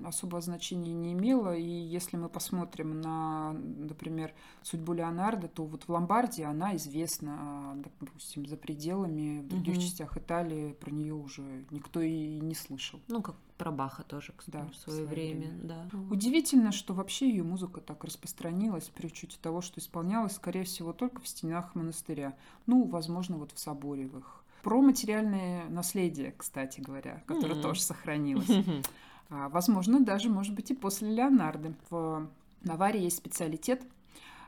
особого 0.04 0.40
значения 0.40 0.92
не 0.92 1.12
имела, 1.12 1.56
и 1.56 1.62
если 1.62 2.16
мы 2.16 2.28
посмотрим 2.28 3.00
на, 3.00 3.52
например, 3.52 4.32
судьбу 4.62 4.92
Леонардо, 4.92 5.48
то 5.48 5.64
вот 5.64 5.84
в 5.84 5.88
Ломбардии 5.88 6.44
она 6.44 6.76
известна, 6.76 7.74
допустим, 7.98 8.46
за 8.46 8.56
пределами, 8.56 9.40
в 9.40 9.48
других 9.48 9.76
угу. 9.76 9.82
частях 9.82 10.16
Италии 10.16 10.72
про 10.72 10.90
нее 10.90 11.14
уже 11.14 11.64
никто 11.70 12.00
и 12.00 12.38
не 12.38 12.54
слышал. 12.54 13.00
Ну, 13.08 13.20
как 13.20 13.36
про 13.62 13.70
Баха 13.70 14.02
тоже, 14.02 14.34
кстати, 14.36 14.64
да, 14.64 14.68
в 14.72 14.74
свое, 14.74 15.06
время. 15.06 15.46
время. 15.46 15.58
Да. 15.62 15.86
Удивительно, 16.10 16.72
что 16.72 16.94
вообще 16.94 17.28
ее 17.28 17.44
музыка 17.44 17.80
так 17.80 18.02
распространилась 18.02 18.90
при 18.92 19.06
учете 19.06 19.38
того, 19.40 19.60
что 19.60 19.78
исполнялась, 19.78 20.32
скорее 20.32 20.64
всего, 20.64 20.92
только 20.92 21.20
в 21.20 21.28
стенах 21.28 21.76
монастыря. 21.76 22.34
Ну, 22.66 22.82
возможно, 22.82 23.36
вот 23.36 23.52
в 23.52 23.60
соборе 23.60 24.08
в 24.08 24.18
их. 24.18 24.42
Про 24.64 24.82
материальное 24.82 25.68
наследие, 25.68 26.34
кстати 26.36 26.80
говоря, 26.80 27.22
которое 27.26 27.54
mm-hmm. 27.54 27.62
тоже 27.62 27.82
сохранилось. 27.82 28.50
А, 29.34 29.48
возможно, 29.48 29.98
даже, 30.00 30.28
может 30.28 30.54
быть, 30.54 30.72
и 30.72 30.74
после 30.74 31.08
Леонардо. 31.08 31.72
В 31.88 32.28
Наварии 32.64 33.00
есть 33.00 33.16
специалитет 33.16 33.82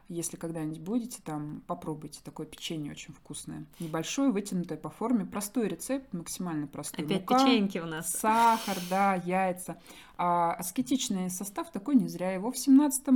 если 0.09 0.37
когда-нибудь 0.37 0.81
будете 0.81 1.21
там, 1.23 1.62
попробуйте. 1.67 2.21
Такое 2.23 2.47
печенье 2.47 2.93
очень 2.93 3.14
вкусное. 3.14 3.67
Небольшое, 3.81 4.31
вытянутое 4.31 4.79
по 4.79 4.90
форме. 4.90 5.25
Простой 5.25 5.69
рецепт, 5.69 6.12
максимально 6.12 6.67
простой. 6.67 7.05
Опять 7.05 7.21
Мука, 7.21 7.45
печеньки 7.45 7.79
у 7.79 7.87
нас. 7.87 8.11
Сахар, 8.11 8.77
да, 8.90 9.14
яйца. 9.14 9.79
А 10.17 10.53
аскетичный 10.55 11.31
состав 11.31 11.71
такой 11.71 11.95
не 11.95 12.09
зря. 12.09 12.33
Его 12.33 12.51
в 12.51 12.59
17 12.59 13.07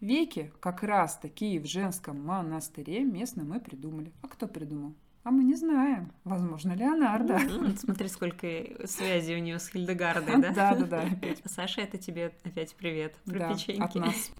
веке 0.00 0.52
как 0.60 0.82
раз 0.82 1.16
такие 1.16 1.60
в 1.60 1.66
женском 1.66 2.24
монастыре 2.24 3.04
местном 3.04 3.48
мы 3.48 3.60
придумали. 3.60 4.12
А 4.22 4.28
кто 4.28 4.46
придумал? 4.46 4.94
А 5.24 5.30
мы 5.30 5.44
не 5.44 5.54
знаем. 5.54 6.10
Возможно, 6.24 6.72
Леонардо. 6.72 7.38
Ну, 7.38 7.76
смотри, 7.76 8.08
сколько 8.08 8.46
связей 8.86 9.36
у 9.36 9.38
нее 9.38 9.60
с 9.60 9.68
Хильдегардой, 9.68 10.42
да? 10.42 10.52
Да, 10.52 10.74
да, 10.74 10.86
да. 10.86 11.08
Саша, 11.44 11.82
это 11.82 11.96
тебе 11.96 12.34
опять 12.42 12.74
привет 12.74 13.14
про 13.24 13.38
да, 13.38 13.54
печеньки. 13.54 13.80
от 13.80 13.94
нас. 13.94 14.30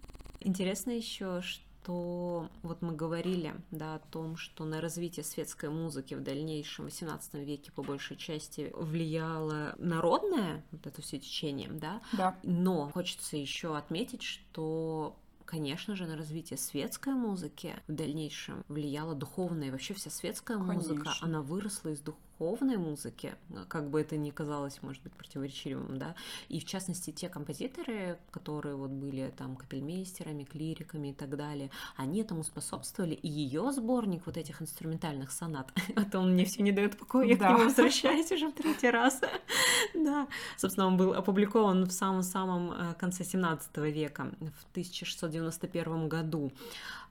Интересно 0.41 0.91
еще, 0.91 1.41
что 1.41 1.63
что 1.83 2.49
вот 2.61 2.81
мы 2.81 2.93
говорили 2.93 3.53
да, 3.71 3.95
о 3.95 3.99
том, 3.99 4.37
что 4.37 4.63
на 4.63 4.79
развитие 4.79 5.23
светской 5.23 5.69
музыки 5.69 6.13
в 6.13 6.23
дальнейшем 6.23 6.85
в 6.85 6.87
XVIII 6.87 7.43
веке 7.43 7.71
по 7.71 7.83
большей 7.83 8.15
части 8.15 8.71
влияло 8.73 9.75
народное 9.77 10.63
вот 10.71 10.87
это 10.87 11.01
все 11.01 11.19
течение, 11.19 11.69
да? 11.69 12.01
Да. 12.13 12.37
Но 12.43 12.89
хочется 12.91 13.35
еще 13.35 13.77
отметить, 13.77 14.23
что 14.23 15.17
конечно 15.45 15.95
же, 15.95 16.07
на 16.07 16.15
развитие 16.15 16.57
светской 16.57 17.13
музыки 17.13 17.75
в 17.87 17.93
дальнейшем 17.93 18.63
влияла 18.69 19.13
духовная. 19.13 19.67
И 19.67 19.71
вообще 19.71 19.93
вся 19.93 20.09
светская 20.09 20.57
конечно. 20.57 20.93
музыка, 20.93 21.13
она 21.21 21.41
выросла 21.41 21.89
из 21.89 21.99
дух 21.99 22.15
духовной 22.43 22.77
музыки, 22.77 23.35
как 23.67 23.89
бы 23.89 24.01
это 24.01 24.17
ни 24.17 24.29
казалось, 24.29 24.81
может 24.81 25.01
быть, 25.03 25.13
противоречивым, 25.13 25.97
да, 25.97 26.15
и 26.49 26.59
в 26.59 26.65
частности 26.65 27.11
те 27.11 27.29
композиторы, 27.29 28.17
которые 28.31 28.75
вот 28.75 28.89
были 28.89 29.33
там 29.37 29.55
капельмейстерами, 29.55 30.43
клириками 30.43 31.09
и 31.09 31.13
так 31.13 31.37
далее, 31.37 31.69
они 31.95 32.21
этому 32.21 32.43
способствовали, 32.43 33.13
и 33.13 33.29
ее 33.29 33.71
сборник 33.71 34.25
вот 34.25 34.37
этих 34.37 34.61
инструментальных 34.61 35.31
сонат, 35.31 35.71
а 35.95 36.03
то 36.03 36.19
он 36.19 36.33
мне 36.33 36.43
все 36.45 36.63
не 36.63 36.71
дает 36.71 36.97
покоя, 36.97 37.25
я 37.25 37.37
да. 37.37 37.47
к 37.47 37.57
нему 37.57 37.69
возвращаюсь 37.69 38.31
уже 38.31 38.49
в 38.49 38.53
третий 38.53 38.89
раз, 38.89 39.21
да, 39.93 40.27
собственно, 40.57 40.87
он 40.87 40.97
был 40.97 41.13
опубликован 41.13 41.85
в 41.85 41.91
самом-самом 41.91 42.71
э, 42.71 42.93
конце 42.99 43.23
17 43.23 43.77
века, 43.77 44.31
в 44.39 44.71
1691 44.71 46.09
году, 46.09 46.51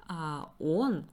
а 0.08 0.50
он 0.58 1.04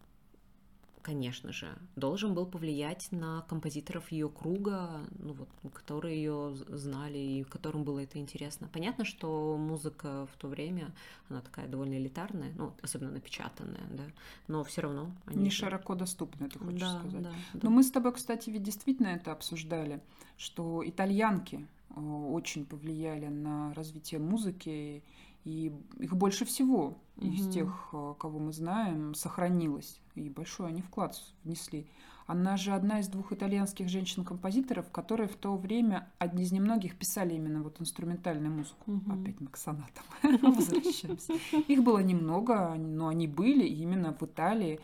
конечно 1.02 1.52
же, 1.52 1.78
должен 1.96 2.34
был 2.34 2.46
повлиять 2.46 3.12
на 3.12 3.42
композиторов 3.44 4.12
ее 4.12 4.30
круга, 4.30 5.02
ну 5.20 5.34
вот, 5.34 5.50
которые 5.74 6.18
ее 6.18 6.56
знали 6.70 7.18
и 7.18 7.44
которым 7.44 7.84
было 7.84 8.00
это 8.00 8.20
интересно. 8.20 8.70
Понятно, 8.72 9.06
что 9.06 9.58
музыка 9.58 10.28
в 10.34 10.38
то 10.38 10.48
время, 10.48 10.94
она 11.30 11.42
такая 11.42 11.68
довольно 11.68 11.96
элитарная, 11.96 12.54
ну, 12.56 12.74
особенно 12.82 13.12
напечатанная, 13.12 13.88
да, 13.92 14.04
но 14.48 14.64
все 14.64 14.82
равно. 14.82 15.12
Они 15.26 15.44
Не 15.44 15.50
широко 15.50 15.96
доступная, 15.96 16.50
ты 16.50 16.60
хочешь 16.60 16.82
да, 16.82 17.00
сказать. 17.00 17.22
Да, 17.24 17.32
да. 17.54 17.60
Но 17.62 17.70
мы 17.70 17.84
с 17.84 17.92
тобой, 17.92 18.14
кстати, 18.14 18.50
ведь 18.50 18.64
действительно 18.64 19.08
это 19.08 19.32
обсуждали, 19.32 20.02
что 20.38 20.84
итальянки 20.86 21.66
э, 21.90 22.00
очень 22.00 22.66
повлияли 22.66 23.28
на 23.28 23.74
развитие 23.74 24.20
музыки 24.20 25.04
и 25.50 25.74
их 25.98 26.16
больше 26.16 26.46
всего 26.46 27.00
угу. 27.18 27.28
из 27.28 27.52
тех, 27.52 27.90
э, 27.92 28.14
кого 28.20 28.40
мы 28.40 28.54
знаем, 28.54 29.16
сохранилось. 29.16 30.00
И 30.14 30.30
большой 30.30 30.68
они 30.68 30.82
вклад 30.82 31.20
внесли. 31.44 31.88
Она 32.28 32.56
же 32.58 32.74
одна 32.74 33.00
из 33.00 33.08
двух 33.08 33.34
итальянских 33.34 33.90
женщин-композиторов, 33.90 34.92
которые 34.92 35.28
в 35.28 35.36
то 35.36 35.58
время 35.58 36.08
одни 36.20 36.44
из 36.44 36.52
немногих 36.52 36.96
писали 36.96 37.34
именно 37.34 37.64
вот 37.64 37.82
инструментальную 37.82 38.54
музыку. 38.54 38.92
Угу. 38.92 39.12
Опять 39.12 39.42
мы 39.42 39.48
к 39.48 39.58
сонатам 39.58 40.04
возвращаемся. 40.22 41.34
Их 41.68 41.84
было 41.84 42.00
немного, 42.00 42.76
но 42.76 43.08
они 43.08 43.28
были 43.28 43.66
именно 43.66 44.14
в 44.14 44.22
Италии. 44.22 44.80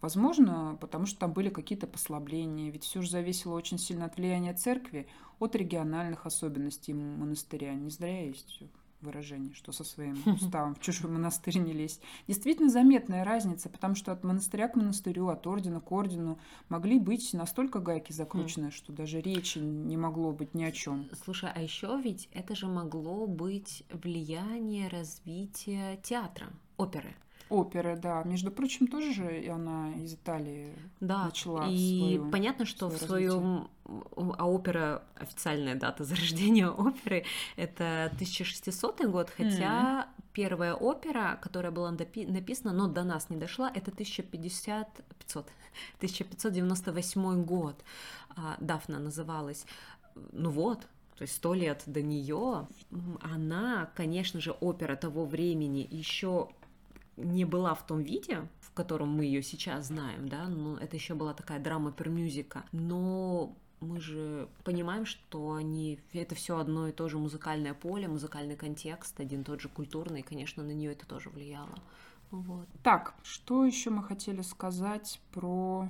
Возможно, 0.00 0.78
потому 0.80 1.06
что 1.06 1.18
там 1.18 1.32
были 1.32 1.48
какие-то 1.48 1.88
послабления, 1.88 2.70
ведь 2.70 2.84
все 2.84 3.02
же 3.02 3.10
зависело 3.10 3.54
очень 3.54 3.78
сильно 3.78 4.04
от 4.04 4.16
влияния 4.16 4.54
церкви, 4.54 5.08
от 5.40 5.56
региональных 5.56 6.26
особенностей 6.26 6.94
монастыря. 6.94 7.74
Не 7.74 7.90
зря 7.90 8.26
есть 8.26 8.62
выражение, 9.00 9.54
что 9.54 9.72
со 9.72 9.84
своим 9.84 10.22
уставом 10.26 10.74
в 10.74 10.80
чужой 10.80 11.10
монастырь 11.10 11.58
не 11.58 11.72
лезть. 11.72 12.00
Действительно 12.26 12.70
заметная 12.70 13.24
разница, 13.24 13.68
потому 13.68 13.94
что 13.94 14.12
от 14.12 14.24
монастыря 14.24 14.68
к 14.68 14.76
монастырю, 14.76 15.28
от 15.28 15.46
ордена 15.46 15.80
к 15.80 15.90
ордену 15.92 16.38
могли 16.68 16.98
быть 16.98 17.32
настолько 17.32 17.78
гайки 17.80 18.12
закручены, 18.12 18.70
что 18.70 18.92
даже 18.92 19.20
речи 19.20 19.58
не 19.58 19.96
могло 19.96 20.32
быть 20.32 20.54
ни 20.54 20.64
о 20.64 20.72
чем. 20.72 21.08
Слушай, 21.24 21.50
а 21.54 21.60
еще 21.60 22.00
ведь 22.02 22.28
это 22.32 22.54
же 22.54 22.66
могло 22.66 23.26
быть 23.26 23.84
влияние 23.90 24.88
развития 24.88 25.98
театра, 26.02 26.48
оперы. 26.76 27.14
Оперы, 27.48 27.96
да. 27.96 28.22
Между 28.24 28.50
прочим, 28.50 28.88
тоже 28.88 29.12
же 29.12 29.48
она 29.52 29.92
из 29.94 30.14
Италии 30.14 30.72
да. 31.00 31.26
начала 31.26 31.66
И 31.68 32.16
свою, 32.16 32.30
понятно, 32.30 32.66
что 32.66 32.90
свое 32.90 32.98
в 32.98 33.06
своем... 33.06 33.68
А 34.36 34.48
опера, 34.48 35.04
официальная 35.14 35.76
дата 35.76 36.04
зарождения 36.10 36.68
оперы, 36.68 37.24
это 37.56 38.10
1600 38.14 39.06
год, 39.06 39.30
хотя 39.30 40.08
mm. 40.18 40.22
первая 40.32 40.74
опера, 40.74 41.38
которая 41.40 41.70
была 41.70 41.92
написана, 41.92 42.72
но 42.72 42.88
до 42.88 43.04
нас 43.04 43.30
не 43.30 43.36
дошла, 43.36 43.70
это 43.70 43.92
1550... 43.92 45.02
500, 45.18 45.46
1598 45.98 47.44
год. 47.44 47.84
А, 48.36 48.56
Дафна 48.60 48.98
называлась. 48.98 49.66
Ну 50.32 50.50
вот, 50.50 50.80
то 51.16 51.22
есть 51.22 51.34
сто 51.34 51.54
лет 51.54 51.82
до 51.86 52.02
нее, 52.02 52.66
она, 53.22 53.90
конечно 53.94 54.40
же, 54.40 54.52
опера 54.52 54.96
того 54.96 55.24
времени 55.24 55.86
еще 55.90 56.48
не 57.16 57.44
была 57.44 57.74
в 57.74 57.86
том 57.86 58.02
виде, 58.02 58.48
в 58.60 58.72
котором 58.72 59.10
мы 59.10 59.24
ее 59.24 59.42
сейчас 59.42 59.86
знаем, 59.86 60.28
да, 60.28 60.48
но 60.48 60.76
это 60.76 60.96
еще 60.96 61.14
была 61.14 61.34
такая 61.34 61.58
драма 61.58 61.92
пермюзика, 61.92 62.64
но 62.72 63.54
мы 63.80 64.00
же 64.00 64.48
понимаем, 64.64 65.06
что 65.06 65.54
они 65.54 65.98
это 66.12 66.34
все 66.34 66.58
одно 66.58 66.88
и 66.88 66.92
то 66.92 67.08
же 67.08 67.18
музыкальное 67.18 67.74
поле, 67.74 68.08
музыкальный 68.08 68.56
контекст, 68.56 69.18
один 69.20 69.44
тот 69.44 69.60
же 69.60 69.68
культурный, 69.68 70.20
и, 70.20 70.24
конечно, 70.24 70.62
на 70.62 70.72
нее 70.72 70.92
это 70.92 71.06
тоже 71.06 71.30
влияло. 71.30 71.78
Вот. 72.30 72.66
Так, 72.82 73.14
что 73.22 73.64
еще 73.64 73.90
мы 73.90 74.02
хотели 74.02 74.42
сказать 74.42 75.20
про 75.32 75.88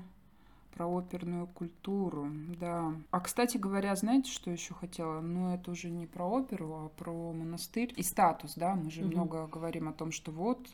про 0.76 0.86
оперную 0.86 1.46
культуру, 1.46 2.30
да. 2.60 2.92
А, 3.10 3.20
кстати 3.20 3.56
говоря, 3.56 3.96
знаете, 3.96 4.30
что 4.30 4.50
еще 4.50 4.74
хотела? 4.74 5.22
Ну, 5.22 5.54
это 5.54 5.70
уже 5.70 5.88
не 5.88 6.06
про 6.06 6.26
оперу, 6.26 6.74
а 6.74 6.88
про 6.90 7.32
монастырь 7.32 7.94
и 7.96 8.02
статус, 8.02 8.56
да. 8.56 8.74
Мы 8.74 8.90
же 8.90 9.00
mm-hmm. 9.00 9.06
много 9.06 9.46
говорим 9.46 9.88
о 9.88 9.94
том, 9.94 10.12
что 10.12 10.32
вот 10.32 10.68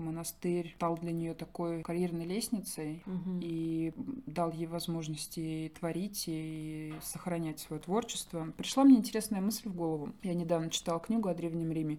монастырь 0.00 0.72
стал 0.76 0.96
для 0.96 1.12
нее 1.12 1.34
такой 1.34 1.82
карьерной 1.82 2.24
лестницей 2.24 3.02
угу. 3.06 3.38
и 3.40 3.92
дал 4.26 4.50
ей 4.52 4.66
возможности 4.66 5.72
творить 5.78 6.24
и 6.26 6.94
сохранять 7.02 7.60
свое 7.60 7.80
творчество. 7.80 8.52
Пришла 8.56 8.84
мне 8.84 8.96
интересная 8.96 9.40
мысль 9.40 9.68
в 9.68 9.74
голову. 9.74 10.12
Я 10.22 10.34
недавно 10.34 10.70
читала 10.70 11.00
книгу 11.00 11.28
о 11.28 11.34
Древнем 11.34 11.72
Риме. 11.72 11.98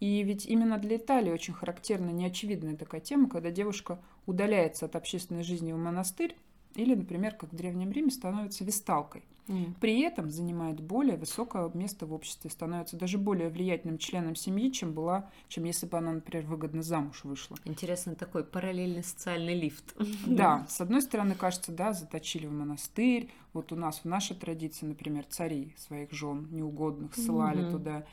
И 0.00 0.22
ведь 0.22 0.46
именно 0.46 0.78
для 0.78 0.96
Италии 0.96 1.32
очень 1.32 1.54
характерна 1.54 2.10
неочевидная 2.10 2.76
такая 2.76 3.00
тема, 3.00 3.28
когда 3.28 3.50
девушка 3.50 4.00
удаляется 4.26 4.86
от 4.86 4.96
общественной 4.96 5.44
жизни 5.44 5.72
в 5.72 5.78
монастырь, 5.78 6.36
или, 6.74 6.94
например, 6.94 7.34
как 7.34 7.52
в 7.52 7.56
Древнем 7.56 7.92
Риме, 7.92 8.10
становится 8.10 8.64
весталкой. 8.64 9.22
Mm. 9.46 9.74
При 9.80 10.00
этом 10.00 10.30
занимает 10.30 10.80
более 10.80 11.16
высокое 11.16 11.70
место 11.74 12.06
в 12.06 12.14
обществе, 12.14 12.50
становится 12.50 12.96
даже 12.96 13.18
более 13.18 13.50
влиятельным 13.50 13.98
членом 13.98 14.36
семьи, 14.36 14.70
чем 14.70 14.92
была, 14.92 15.30
чем 15.48 15.64
если 15.64 15.86
бы 15.86 15.98
она, 15.98 16.12
например, 16.12 16.46
выгодно 16.46 16.82
замуж 16.82 17.24
вышла. 17.24 17.56
Интересно, 17.64 18.14
такой 18.14 18.44
параллельный 18.44 19.04
социальный 19.04 19.54
лифт. 19.54 19.94
Да, 20.26 20.66
с 20.70 20.80
одной 20.80 21.02
стороны, 21.02 21.34
кажется, 21.34 21.72
да, 21.72 21.92
заточили 21.92 22.46
в 22.46 22.52
монастырь. 22.52 23.30
Вот 23.52 23.70
у 23.70 23.76
нас 23.76 24.00
в 24.00 24.04
нашей 24.06 24.34
традиции, 24.34 24.86
например, 24.86 25.24
цари 25.28 25.74
своих 25.76 26.10
жен 26.10 26.48
неугодных 26.50 27.14
ссылали 27.14 27.64
mm-hmm. 27.64 27.70
туда 27.70 28.06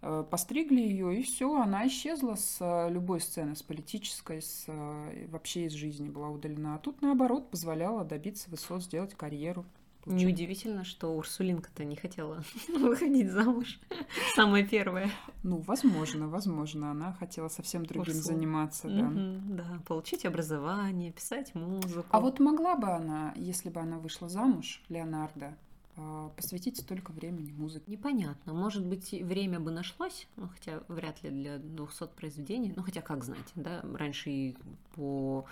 постригли 0.00 0.80
ее, 0.80 1.18
и 1.18 1.22
все, 1.22 1.60
она 1.60 1.86
исчезла 1.88 2.36
с 2.36 2.58
э, 2.60 2.90
любой 2.90 3.20
сцены, 3.20 3.56
с 3.56 3.62
политической, 3.62 4.40
с, 4.40 4.64
э, 4.68 5.26
вообще 5.28 5.66
из 5.66 5.72
жизни 5.72 6.08
была 6.08 6.28
удалена. 6.28 6.76
А 6.76 6.78
тут, 6.78 7.02
наоборот, 7.02 7.50
позволяла 7.50 8.04
добиться 8.04 8.48
высот, 8.50 8.82
сделать 8.84 9.14
карьеру. 9.14 9.64
Неудивительно, 10.06 10.84
что 10.84 11.14
Урсулинка-то 11.14 11.84
не 11.84 11.96
хотела 11.96 12.42
выходить 12.68 13.30
замуж. 13.30 13.78
Самая 14.34 14.66
первая. 14.66 15.10
Ну, 15.42 15.58
возможно, 15.58 16.28
возможно. 16.28 16.90
Она 16.92 17.12
хотела 17.12 17.48
совсем 17.48 17.84
другим 17.84 18.16
Урсул. 18.16 18.22
заниматься, 18.22 18.88
да. 18.88 19.06
Угу, 19.06 19.56
да, 19.56 19.82
получить 19.86 20.24
образование, 20.24 21.12
писать 21.12 21.54
музыку. 21.54 22.06
А 22.10 22.20
вот 22.20 22.40
могла 22.40 22.76
бы 22.76 22.88
она, 22.88 23.34
если 23.36 23.68
бы 23.68 23.80
она 23.80 23.98
вышла 23.98 24.28
замуж, 24.28 24.82
Леонардо, 24.88 25.56
посвятить 26.36 26.78
столько 26.78 27.12
времени 27.12 27.52
музыке? 27.52 27.84
Непонятно. 27.90 28.52
Может 28.52 28.84
быть, 28.84 29.10
время 29.12 29.60
бы 29.60 29.70
нашлось, 29.70 30.28
ну, 30.36 30.48
хотя 30.48 30.82
вряд 30.88 31.22
ли 31.22 31.30
для 31.30 31.58
200 31.58 32.08
произведений. 32.16 32.72
Ну, 32.76 32.82
хотя, 32.82 33.00
как 33.00 33.24
знать, 33.24 33.50
да, 33.54 33.82
раньше 33.94 34.30
и 34.30 34.56
по 34.94 35.44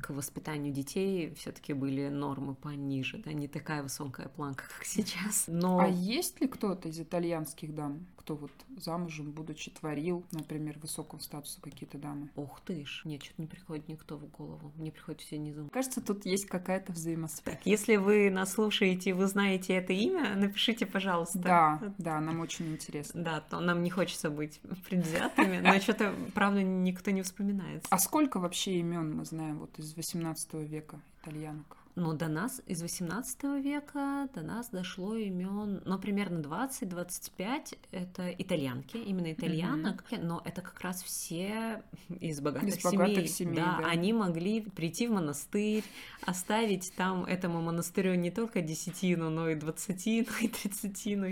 к 0.00 0.10
воспитанию 0.10 0.72
детей 0.72 1.32
все-таки 1.34 1.72
были 1.72 2.08
нормы 2.08 2.54
пониже, 2.54 3.18
да, 3.18 3.32
не 3.32 3.48
такая 3.48 3.82
высокая 3.82 4.28
планка, 4.28 4.64
как 4.76 4.84
сейчас. 4.84 5.44
Но... 5.46 5.78
А 5.78 5.86
есть 5.86 6.40
ли 6.40 6.48
кто-то 6.48 6.88
из 6.88 7.00
итальянских 7.00 7.74
дам, 7.74 8.06
кто 8.16 8.36
вот 8.36 8.52
замужем, 8.78 9.30
будучи 9.30 9.70
творил, 9.70 10.24
например, 10.32 10.78
высокого 10.78 11.18
статуса 11.18 11.60
какие-то 11.60 11.98
дамы? 11.98 12.28
Ох 12.36 12.60
ты 12.64 12.84
ж, 12.84 13.02
нет, 13.04 13.22
что-то 13.22 13.42
не 13.42 13.48
приходит 13.48 13.88
никто 13.88 14.16
в 14.16 14.26
голову, 14.30 14.72
мне 14.76 14.90
приходит 14.90 15.20
все 15.20 15.38
низом. 15.38 15.68
Кажется, 15.70 16.00
тут 16.00 16.26
есть 16.26 16.46
какая-то 16.46 16.92
взаимосвязь. 16.92 17.42
Так, 17.44 17.66
если 17.66 17.96
вы 17.96 18.30
нас 18.30 18.52
слушаете, 18.52 19.14
вы 19.14 19.26
знаете 19.26 19.74
это 19.74 19.92
имя, 19.92 20.34
напишите, 20.34 20.86
пожалуйста. 20.86 21.38
Да, 21.38 21.94
да, 21.98 22.20
нам 22.20 22.40
очень 22.40 22.72
интересно. 22.72 23.22
Да, 23.22 23.40
то 23.40 23.60
нам 23.60 23.82
не 23.82 23.90
хочется 23.90 24.30
быть 24.30 24.60
предвзятыми, 24.88 25.58
но 25.60 25.78
что-то, 25.80 26.14
правда, 26.34 26.62
никто 26.62 27.10
не 27.10 27.22
вспоминает. 27.22 27.86
А 27.90 27.98
сколько 27.98 28.38
вообще 28.40 28.78
имен 28.78 29.16
мы 29.16 29.24
знаем 29.24 29.57
вот 29.58 29.78
из 29.78 29.94
18 29.94 30.54
века 30.54 31.00
итальянок? 31.20 31.76
Но 31.98 32.12
до 32.12 32.28
нас 32.28 32.62
из 32.66 32.80
18 32.80 33.42
века 33.60 34.28
до 34.32 34.42
нас 34.42 34.68
дошло 34.68 35.16
имен, 35.16 35.82
ну, 35.84 35.98
примерно 35.98 36.38
20-25 36.38 37.76
это 37.90 38.30
итальянки, 38.30 38.96
именно 38.96 39.32
итальянок, 39.32 40.04
mm-hmm. 40.08 40.24
но 40.24 40.40
это 40.44 40.62
как 40.62 40.80
раз 40.80 41.02
все 41.02 41.82
из 42.20 42.40
богатых, 42.40 42.68
из 42.68 42.76
семей. 42.76 42.96
богатых 42.96 43.28
семей. 43.28 43.56
Да, 43.56 43.78
да, 43.80 43.88
они 43.88 44.12
могли 44.12 44.60
прийти 44.60 45.08
в 45.08 45.10
монастырь, 45.10 45.82
оставить 46.22 46.92
там 46.94 47.24
этому 47.24 47.60
монастырю 47.62 48.14
не 48.14 48.30
только 48.30 48.60
десятину, 48.60 49.28
но 49.28 49.48
и 49.50 49.56
двадцатину, 49.56 50.28
и 50.40 50.46
тридцатину. 50.46 51.26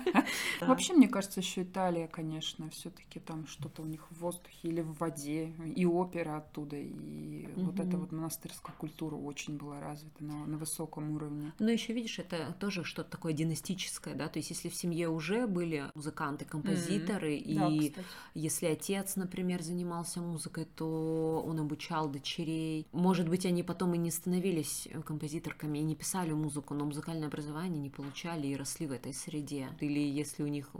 Вообще, 0.62 0.94
мне 0.94 1.08
кажется, 1.08 1.40
еще 1.40 1.64
Италия, 1.64 2.08
конечно, 2.08 2.70
все-таки 2.70 3.20
там 3.20 3.46
что-то 3.46 3.82
у 3.82 3.86
них 3.86 4.10
в 4.10 4.18
воздухе 4.20 4.68
или 4.68 4.80
в 4.80 4.94
воде, 4.94 5.52
и 5.76 5.84
опера 5.84 6.38
оттуда, 6.38 6.76
и 6.76 7.48
вот 7.56 7.78
эта 7.78 7.98
вот 7.98 8.12
монастырская 8.12 8.74
культура 8.76 9.16
очень 9.16 9.58
была 9.58 9.89
развито 9.90 10.24
на, 10.24 10.46
на 10.46 10.58
высоком 10.58 11.10
уровне. 11.10 11.52
Но 11.58 11.70
еще 11.70 11.92
видишь, 11.92 12.18
это 12.18 12.54
тоже 12.58 12.84
что-то 12.84 13.10
такое 13.10 13.32
династическое, 13.32 14.14
да, 14.14 14.28
то 14.28 14.38
есть 14.38 14.50
если 14.50 14.68
в 14.68 14.74
семье 14.74 15.08
уже 15.08 15.46
были 15.46 15.90
музыканты, 15.94 16.44
композиторы, 16.44 17.34
mm-hmm. 17.34 17.78
и 17.78 17.94
да, 17.94 18.02
если 18.34 18.66
отец, 18.66 19.16
например, 19.16 19.62
занимался 19.62 20.20
музыкой, 20.20 20.66
то 20.76 21.42
он 21.46 21.60
обучал 21.60 22.08
дочерей. 22.08 22.86
Может 22.92 23.28
быть, 23.28 23.46
они 23.46 23.62
потом 23.62 23.94
и 23.94 23.98
не 23.98 24.10
становились 24.10 24.88
композиторками 25.04 25.78
и 25.78 25.82
не 25.82 25.96
писали 25.96 26.32
музыку, 26.32 26.74
но 26.74 26.84
музыкальное 26.84 27.28
образование 27.28 27.80
не 27.80 27.90
получали 27.90 28.46
и 28.46 28.56
росли 28.56 28.86
в 28.86 28.92
этой 28.92 29.12
среде. 29.12 29.68
Или 29.80 30.00
если 30.00 30.42
у 30.42 30.48
них 30.48 30.70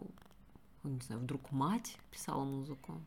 не 0.88 1.00
знаю, 1.00 1.20
вдруг 1.20 1.50
мать 1.50 1.96
писала 2.10 2.44
музыку. 2.44 3.00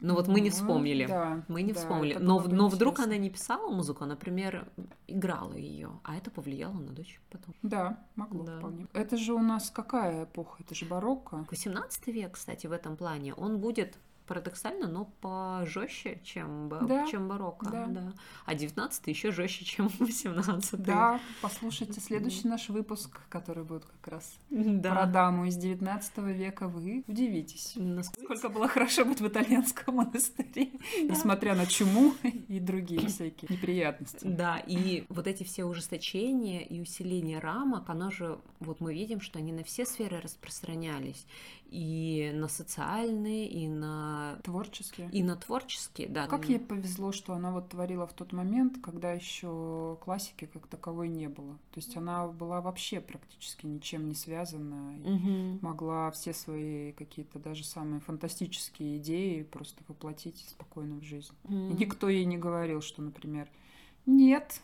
Ну 0.00 0.14
вот 0.14 0.28
мы 0.28 0.40
не 0.40 0.50
вспомнили. 0.50 1.06
Да, 1.06 1.44
мы 1.48 1.62
не 1.62 1.72
да, 1.72 1.80
вспомнили. 1.80 2.14
Но, 2.14 2.40
но 2.40 2.68
вдруг 2.68 3.00
она 3.00 3.16
не 3.18 3.28
писала 3.28 3.70
музыку, 3.70 4.04
а, 4.04 4.06
например, 4.06 4.66
играла 5.06 5.54
ее, 5.54 5.90
а 6.04 6.16
это 6.16 6.30
повлияло 6.30 6.72
на 6.72 6.92
дочь 6.92 7.20
потом. 7.28 7.54
Да, 7.62 8.02
могло 8.16 8.44
да. 8.44 8.58
вполне. 8.58 8.86
Это 8.94 9.16
же 9.16 9.34
у 9.34 9.40
нас 9.40 9.70
какая 9.70 10.24
эпоха? 10.24 10.62
Это 10.62 10.74
же 10.74 10.86
барокко. 10.86 11.46
18 11.50 12.06
век, 12.08 12.32
кстати, 12.32 12.66
в 12.66 12.72
этом 12.72 12.96
плане. 12.96 13.34
Он 13.34 13.58
будет 13.58 13.98
парадоксально, 14.30 14.86
но 14.86 15.06
пожестче, 15.20 16.20
чем, 16.22 16.68
да, 16.86 17.04
чем 17.08 17.26
барокко. 17.26 17.68
Да. 17.68 17.86
Да. 17.86 18.12
А 18.44 18.54
19 18.54 19.08
еще 19.08 19.32
жестче, 19.32 19.64
чем 19.64 19.88
18 19.98 20.80
Да, 20.80 21.20
послушайте 21.42 22.00
следующий 22.00 22.46
наш 22.46 22.68
выпуск, 22.68 23.18
который 23.28 23.64
будет 23.64 23.86
как 23.86 24.06
раз 24.06 24.38
да. 24.50 24.92
про 24.92 25.06
даму 25.06 25.46
из 25.46 25.56
19 25.56 26.18
века. 26.18 26.68
Вы 26.68 27.02
удивитесь, 27.08 27.72
насколько 27.74 28.48
было 28.50 28.68
хорошо 28.68 29.04
быть 29.04 29.20
в 29.20 29.26
итальянском 29.26 29.96
монастыре, 29.96 30.46
да. 31.02 31.12
несмотря 31.12 31.56
на 31.56 31.66
чуму 31.66 32.14
и 32.22 32.60
другие 32.60 33.08
всякие 33.08 33.48
неприятности. 33.50 34.24
Да, 34.24 34.62
и 34.64 35.06
вот 35.08 35.26
эти 35.26 35.42
все 35.42 35.64
ужесточения 35.64 36.60
и 36.60 36.80
усиление 36.80 37.40
рамок, 37.40 37.90
оно 37.90 38.12
же, 38.12 38.38
вот 38.60 38.78
мы 38.78 38.94
видим, 38.94 39.20
что 39.20 39.40
они 39.40 39.52
на 39.52 39.64
все 39.64 39.84
сферы 39.84 40.20
распространялись 40.20 41.26
и 41.70 42.32
на 42.34 42.48
социальные, 42.48 43.48
и 43.48 43.68
на 43.68 44.38
творческие. 44.42 45.08
И 45.12 45.22
на 45.22 45.36
творческие, 45.36 46.08
да. 46.08 46.26
Как 46.26 46.48
ей 46.48 46.58
повезло, 46.58 47.12
что 47.12 47.32
она 47.32 47.52
вот 47.52 47.68
творила 47.68 48.06
в 48.06 48.12
тот 48.12 48.32
момент, 48.32 48.78
когда 48.82 49.12
еще 49.12 49.96
классики 50.02 50.46
как 50.46 50.66
таковой 50.66 51.08
не 51.08 51.28
было. 51.28 51.54
То 51.72 51.78
есть 51.78 51.96
она 51.96 52.26
была 52.26 52.60
вообще 52.60 53.00
практически 53.00 53.66
ничем 53.66 54.08
не 54.08 54.14
связана, 54.14 54.98
угу. 55.04 55.58
могла 55.62 56.10
все 56.10 56.32
свои 56.32 56.92
какие-то 56.92 57.38
даже 57.38 57.64
самые 57.64 58.00
фантастические 58.00 58.98
идеи 58.98 59.42
просто 59.42 59.82
воплотить 59.86 60.44
спокойно 60.48 60.96
в 60.96 61.04
жизнь. 61.04 61.32
Угу. 61.44 61.54
И 61.54 61.72
никто 61.74 62.08
ей 62.08 62.24
не 62.24 62.36
говорил, 62.36 62.80
что, 62.80 63.00
например, 63.00 63.48
нет, 64.06 64.60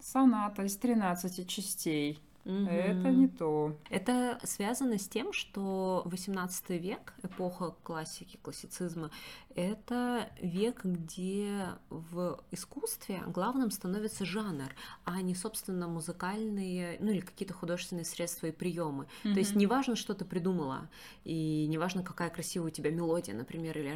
соната 0.00 0.64
из 0.64 0.76
13 0.76 1.48
частей 1.48 2.20
Угу. 2.48 2.66
Это 2.66 3.10
не 3.10 3.28
то. 3.28 3.76
Это 3.90 4.40
связано 4.42 4.98
с 4.98 5.06
тем, 5.06 5.34
что 5.34 6.02
18 6.06 6.70
век, 6.70 7.12
эпоха 7.22 7.74
классики, 7.82 8.38
классицизма, 8.40 9.10
это 9.54 10.30
век, 10.40 10.82
где 10.82 11.66
в 11.90 12.40
искусстве 12.50 13.22
главным 13.26 13.70
становится 13.70 14.24
жанр, 14.24 14.74
а 15.04 15.20
не, 15.20 15.34
собственно, 15.34 15.88
музыкальные, 15.88 16.96
ну 17.00 17.10
или 17.10 17.20
какие-то 17.20 17.52
художественные 17.52 18.06
средства 18.06 18.46
и 18.46 18.52
приемы. 18.52 19.04
Mm-hmm. 19.24 19.32
То 19.34 19.38
есть 19.38 19.54
неважно, 19.54 19.94
что 19.94 20.14
ты 20.14 20.24
придумала, 20.24 20.88
и 21.24 21.66
неважно, 21.68 22.02
какая 22.02 22.30
красивая 22.30 22.68
у 22.68 22.70
тебя 22.70 22.90
мелодия, 22.90 23.34
например, 23.34 23.76
или 23.76 23.88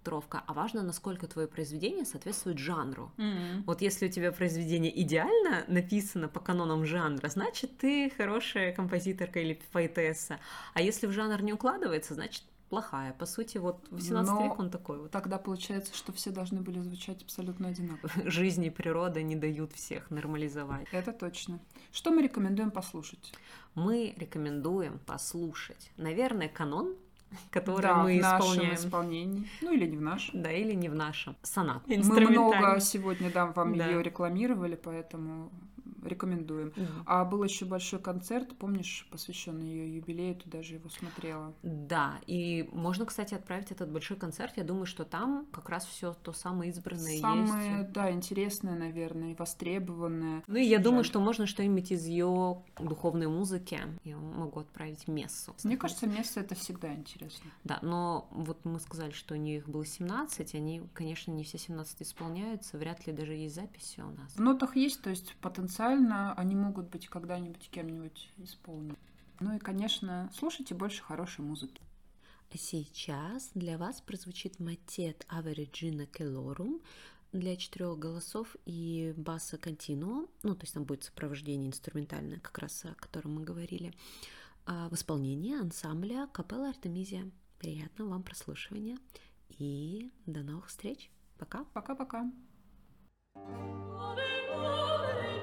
оркестровка, 0.00 0.42
а 0.46 0.52
важно, 0.52 0.82
насколько 0.82 1.26
твое 1.26 1.46
произведение 1.48 2.04
соответствует 2.04 2.58
жанру. 2.58 3.10
Mm-hmm. 3.16 3.64
Вот 3.66 3.82
если 3.82 4.06
у 4.06 4.10
тебя 4.10 4.32
произведение 4.32 4.90
идеально 5.02 5.64
написано 5.68 6.28
по 6.28 6.40
канонам 6.40 6.84
жанра, 6.84 7.28
значит, 7.28 7.78
ты 7.78 8.10
хорошая 8.16 8.72
композиторка 8.72 9.40
или 9.40 9.58
поэтесса. 9.72 10.38
А 10.74 10.82
если 10.82 11.06
в 11.06 11.12
жанр 11.12 11.42
не 11.42 11.52
укладывается, 11.52 12.14
значит, 12.14 12.42
плохая. 12.68 13.12
По 13.12 13.26
сути, 13.26 13.58
вот 13.58 13.88
18 13.90 14.32
Но 14.32 14.44
век 14.44 14.58
он 14.58 14.70
такой 14.70 14.98
вот. 14.98 15.10
Тогда 15.10 15.38
получается, 15.38 15.94
что 15.94 16.12
все 16.12 16.30
должны 16.30 16.60
были 16.60 16.80
звучать 16.80 17.22
абсолютно 17.22 17.68
одинаково. 17.68 18.10
Жизнь 18.30 18.64
и 18.64 18.70
природа 18.70 19.22
не 19.22 19.36
дают 19.36 19.72
всех 19.72 20.10
нормализовать. 20.10 20.86
Это 20.92 21.12
точно. 21.12 21.58
Что 21.92 22.10
мы 22.10 22.22
рекомендуем 22.22 22.70
послушать? 22.70 23.32
Мы 23.74 24.14
рекомендуем 24.16 25.00
послушать, 25.06 25.90
наверное, 25.96 26.48
канон 26.48 26.96
который 27.50 27.82
да, 27.82 27.96
мы 27.96 28.18
в 28.18 28.22
нашем 28.22 28.46
исполняем. 28.46 28.74
исполнении. 28.74 29.48
Ну 29.60 29.72
или 29.72 29.86
не 29.86 29.96
в 29.96 30.02
нашем. 30.02 30.42
Да, 30.42 30.52
или 30.52 30.74
не 30.74 30.88
в 30.88 30.94
нашем. 30.94 31.36
Сонат. 31.42 31.82
Мы 31.86 31.96
много 31.96 32.80
сегодня 32.80 33.30
да, 33.30 33.46
вам 33.46 33.76
да. 33.76 33.86
ее 33.86 34.02
рекламировали, 34.02 34.76
поэтому 34.76 35.50
рекомендуем. 36.04 36.68
Mm-hmm. 36.68 37.02
А 37.06 37.24
был 37.24 37.42
еще 37.42 37.64
большой 37.64 38.00
концерт, 38.00 38.56
помнишь, 38.58 39.06
посвященный 39.10 39.66
ее 39.66 39.96
юбилею, 39.96 40.36
ты 40.36 40.48
даже 40.48 40.74
его 40.74 40.88
смотрела. 40.88 41.54
Да, 41.62 42.20
и 42.26 42.68
можно, 42.72 43.06
кстати, 43.06 43.34
отправить 43.34 43.70
этот 43.70 43.90
большой 43.90 44.16
концерт. 44.16 44.56
Я 44.56 44.64
думаю, 44.64 44.86
что 44.86 45.04
там 45.04 45.46
как 45.52 45.68
раз 45.68 45.84
все 45.86 46.14
то 46.14 46.32
самое 46.32 46.70
избранное 46.70 47.18
самое, 47.20 47.78
есть. 47.78 47.92
да, 47.92 48.10
интересное, 48.10 48.76
наверное, 48.76 49.32
и 49.32 49.34
востребованное. 49.34 50.42
Ну 50.46 50.56
и 50.56 50.64
я 50.64 50.76
жаль. 50.76 50.84
думаю, 50.84 51.04
что 51.04 51.20
можно 51.20 51.46
что-нибудь 51.46 51.90
из 51.92 52.06
ее 52.06 52.62
духовной 52.78 53.28
музыки. 53.28 53.80
Я 54.04 54.16
могу 54.16 54.60
отправить 54.60 55.08
мессу. 55.08 55.54
Мне 55.64 55.76
кажется, 55.76 56.06
месса 56.06 56.40
это 56.40 56.54
всегда 56.54 56.92
интересно. 56.92 57.50
Да, 57.64 57.78
но 57.82 58.28
вот 58.30 58.64
мы 58.64 58.80
сказали, 58.80 59.12
что 59.12 59.34
у 59.34 59.36
нее 59.36 59.58
их 59.58 59.68
было 59.68 59.84
17, 59.84 60.54
они, 60.54 60.82
конечно, 60.94 61.32
не 61.32 61.44
все 61.44 61.58
17 61.58 62.02
исполняются, 62.02 62.78
вряд 62.78 63.06
ли 63.06 63.12
даже 63.12 63.34
есть 63.34 63.54
записи 63.54 64.00
у 64.00 64.10
нас. 64.10 64.32
В 64.34 64.40
нотах 64.40 64.76
есть, 64.76 65.02
то 65.02 65.10
есть 65.10 65.34
потенциал 65.36 65.89
потенциально 65.90 66.34
они 66.34 66.54
могут 66.54 66.88
быть 66.88 67.08
когда-нибудь 67.08 67.68
кем-нибудь 67.70 68.30
исполнены. 68.38 68.96
Ну 69.40 69.56
и, 69.56 69.58
конечно, 69.58 70.30
слушайте 70.34 70.74
больше 70.74 71.02
хорошей 71.02 71.44
музыки. 71.44 71.82
Сейчас 72.52 73.50
для 73.54 73.78
вас 73.78 74.00
прозвучит 74.00 74.58
матет 74.58 75.24
Ave 75.28 75.54
Regina 75.54 76.10
Celorum 76.10 76.82
для 77.32 77.56
четырех 77.56 77.96
голосов 77.96 78.56
и 78.66 79.14
баса 79.16 79.56
континуо, 79.56 80.26
ну, 80.42 80.54
то 80.56 80.62
есть 80.62 80.74
там 80.74 80.84
будет 80.84 81.04
сопровождение 81.04 81.68
инструментальное, 81.68 82.40
как 82.40 82.58
раз 82.58 82.84
о 82.84 82.94
котором 82.96 83.36
мы 83.36 83.42
говорили, 83.42 83.94
а 84.66 84.88
в 84.88 84.94
исполнении 84.94 85.54
ансамбля 85.54 86.28
Капелла 86.32 86.70
Артемизия. 86.70 87.30
Приятного 87.60 88.10
вам 88.10 88.22
прослушивания 88.24 88.98
и 89.48 90.10
до 90.26 90.42
новых 90.42 90.68
встреч. 90.68 91.10
Пока. 91.38 91.64
Пока-пока. 91.72 92.30